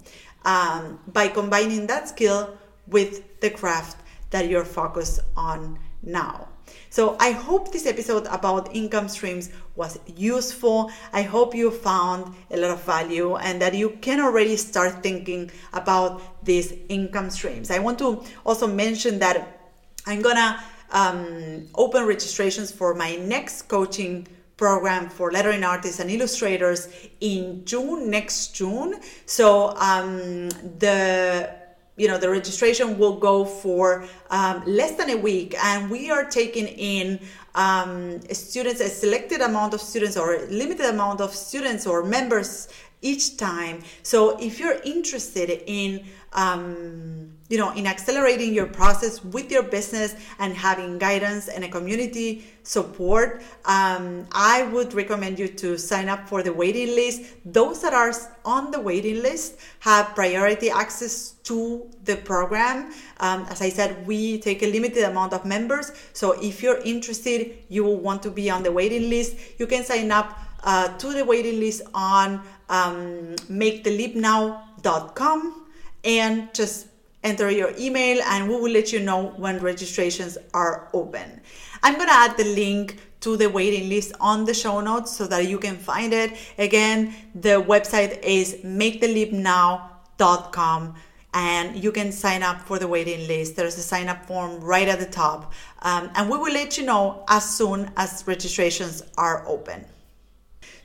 um, 0.44 1.00
by 1.08 1.30
combining 1.30 1.88
that 1.88 2.10
skill 2.10 2.58
with 2.88 3.40
the 3.40 3.50
craft 3.50 3.98
that 4.30 4.50
you're 4.50 4.66
focused 4.66 5.22
on 5.38 5.80
now. 6.04 6.50
So 6.90 7.16
I 7.20 7.32
hope 7.32 7.72
this 7.72 7.86
episode 7.86 8.26
about 8.28 8.76
income 8.76 9.08
streams 9.08 9.52
was 9.76 10.00
useful. 10.18 10.92
I 11.14 11.22
hope 11.22 11.56
you 11.56 11.72
found 11.72 12.36
a 12.52 12.58
lot 12.58 12.72
of 12.72 12.84
value 12.84 13.38
and 13.38 13.62
that 13.62 13.74
you 13.74 13.92
can 14.02 14.20
already 14.20 14.58
start 14.58 15.02
thinking 15.02 15.50
about 15.72 16.44
these 16.44 16.74
income 16.90 17.30
streams. 17.30 17.72
I 17.72 17.80
want 17.80 18.00
to 18.00 18.22
also 18.46 18.68
mention 18.68 19.20
that 19.20 19.60
I'm 20.06 20.22
gonna 20.22 20.62
um, 20.92 21.68
open 21.76 22.06
registrations 22.06 22.72
for 22.72 22.94
my 22.94 23.16
next 23.16 23.64
coaching 23.64 24.28
program 24.58 25.08
for 25.08 25.32
lettering 25.32 25.64
artists 25.64 26.00
and 26.00 26.10
illustrators 26.10 26.90
in 27.22 27.64
June, 27.64 28.10
next 28.10 28.56
June. 28.56 28.96
So 29.26 29.76
um, 29.78 30.50
the 30.80 31.50
you 31.98 32.08
know 32.08 32.18
the 32.18 32.30
registration 32.30 32.98
will 32.98 33.18
go 33.18 33.44
for 33.44 34.06
um, 34.30 34.64
less 34.66 34.92
than 34.96 35.10
a 35.10 35.18
week 35.18 35.56
and 35.64 35.90
we 35.90 36.12
are 36.12 36.26
taking 36.26 36.68
in 36.68 37.20
um, 37.56 38.22
students 38.32 38.80
a 38.82 38.88
selected 38.88 39.42
amount 39.42 39.74
of 39.74 39.82
students 39.82 40.16
or 40.16 40.36
a 40.36 40.46
limited 40.46 40.86
amount 40.86 41.20
of 41.22 41.34
students 41.34 41.88
or 41.88 42.04
members 42.04 42.70
each 43.02 43.36
time 43.38 43.82
so 44.04 44.38
if 44.40 44.60
you're 44.60 44.80
interested 44.86 45.64
in 45.66 46.06
um, 46.34 47.32
you 47.50 47.58
know, 47.58 47.74
in 47.74 47.88
accelerating 47.88 48.54
your 48.54 48.68
process 48.68 49.24
with 49.24 49.50
your 49.52 49.64
business 49.64 50.16
and 50.40 50.54
having 50.54 50.98
guidance 50.98 51.48
and 51.48 51.64
a 51.64 51.70
community 51.70 52.46
support, 52.64 53.42
um, 53.64 54.28
I 54.34 54.64
would 54.74 54.94
recommend 54.94 55.40
you 55.40 55.48
to 55.48 55.78
sign 55.78 56.10
up 56.10 56.28
for 56.28 56.44
the 56.44 56.52
waiting 56.52 56.88
list. 56.88 57.22
Those 57.46 57.82
that 57.82 57.94
are 57.94 58.12
on 58.44 58.72
the 58.72 58.82
waiting 58.82 59.24
list 59.24 59.56
have 59.80 60.14
priority 60.14 60.70
access 60.70 61.36
to 61.44 61.90
the 62.04 62.18
program. 62.18 62.92
Um, 63.22 63.46
as 63.50 63.62
I 63.62 63.70
said, 63.70 64.06
we 64.06 64.40
take 64.40 64.62
a 64.64 64.70
limited 64.70 65.06
amount 65.06 65.32
of 65.32 65.46
members. 65.46 65.94
So 66.12 66.34
if 66.42 66.62
you're 66.62 66.82
interested, 66.82 67.60
you 67.70 67.86
will 67.86 67.98
want 67.98 68.22
to 68.24 68.32
be 68.32 68.50
on 68.50 68.64
the 68.64 68.74
waiting 68.74 69.10
list. 69.10 69.38
You 69.58 69.68
can 69.68 69.86
sign 69.86 70.12
up 70.12 70.38
uh, 70.64 70.90
to 70.98 71.14
the 71.14 71.24
waiting 71.24 71.62
list 71.62 71.84
on 71.94 72.42
um, 72.70 73.36
maketheleapnow.com 73.50 75.64
and 76.04 76.54
just 76.54 76.87
enter 77.24 77.50
your 77.50 77.74
email 77.78 78.22
and 78.24 78.48
we 78.48 78.56
will 78.56 78.72
let 78.72 78.94
you 78.94 79.00
know 79.00 79.34
when 79.38 79.58
registrations 79.60 80.38
are 80.54 80.90
open. 80.94 81.42
I'm 81.84 81.96
going 81.96 82.08
to 82.08 82.14
add 82.14 82.38
the 82.38 82.44
link 82.44 83.00
to 83.22 83.36
the 83.36 83.50
waiting 83.50 83.90
list 83.90 84.14
on 84.20 84.46
the 84.46 84.54
show 84.54 84.80
notes 84.82 85.16
so 85.16 85.26
that 85.28 85.48
you 85.48 85.58
can 85.58 85.78
find 85.78 86.14
it. 86.14 86.34
Again, 86.58 87.16
the 87.36 87.62
website 87.62 88.22
is 88.24 88.58
maketheleapnow.com 88.64 90.96
and 91.34 91.84
you 91.84 91.92
can 91.92 92.12
sign 92.12 92.44
up 92.44 92.62
for 92.62 92.78
the 92.80 92.88
waiting 92.88 93.28
list. 93.28 93.56
There's 93.56 93.78
a 93.78 93.82
sign 93.82 94.08
up 94.08 94.26
form 94.26 94.62
right 94.62 94.88
at 94.88 95.00
the 95.00 95.06
top. 95.06 95.54
Um, 95.82 96.10
and 96.16 96.30
we 96.30 96.38
will 96.38 96.54
let 96.54 96.78
you 96.78 96.86
know 96.86 97.26
as 97.28 97.58
soon 97.58 97.92
as 97.98 98.24
registrations 98.26 99.04
are 99.18 99.46
open. 99.48 99.86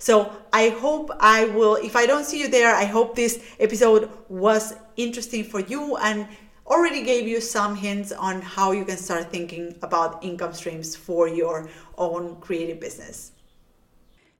So 0.02 0.32
I 0.52 0.70
hope 0.70 1.12
I 1.20 1.44
will, 1.44 1.76
if 1.76 1.94
I 1.94 2.06
don't 2.06 2.24
see 2.24 2.40
you 2.40 2.48
there, 2.48 2.74
I 2.74 2.86
hope 2.86 3.14
this 3.14 3.40
episode 3.60 4.10
was 4.28 4.74
interesting 4.96 5.44
for 5.44 5.60
you 5.60 5.96
and 5.98 6.26
already 6.66 7.04
gave 7.04 7.28
you 7.28 7.40
some 7.40 7.76
hints 7.76 8.10
on 8.10 8.42
how 8.42 8.72
you 8.72 8.84
can 8.84 8.96
start 8.96 9.30
thinking 9.30 9.76
about 9.80 10.24
income 10.24 10.54
streams 10.54 10.96
for 10.96 11.28
your 11.28 11.70
own 11.98 12.34
creative 12.40 12.80
business. 12.80 13.30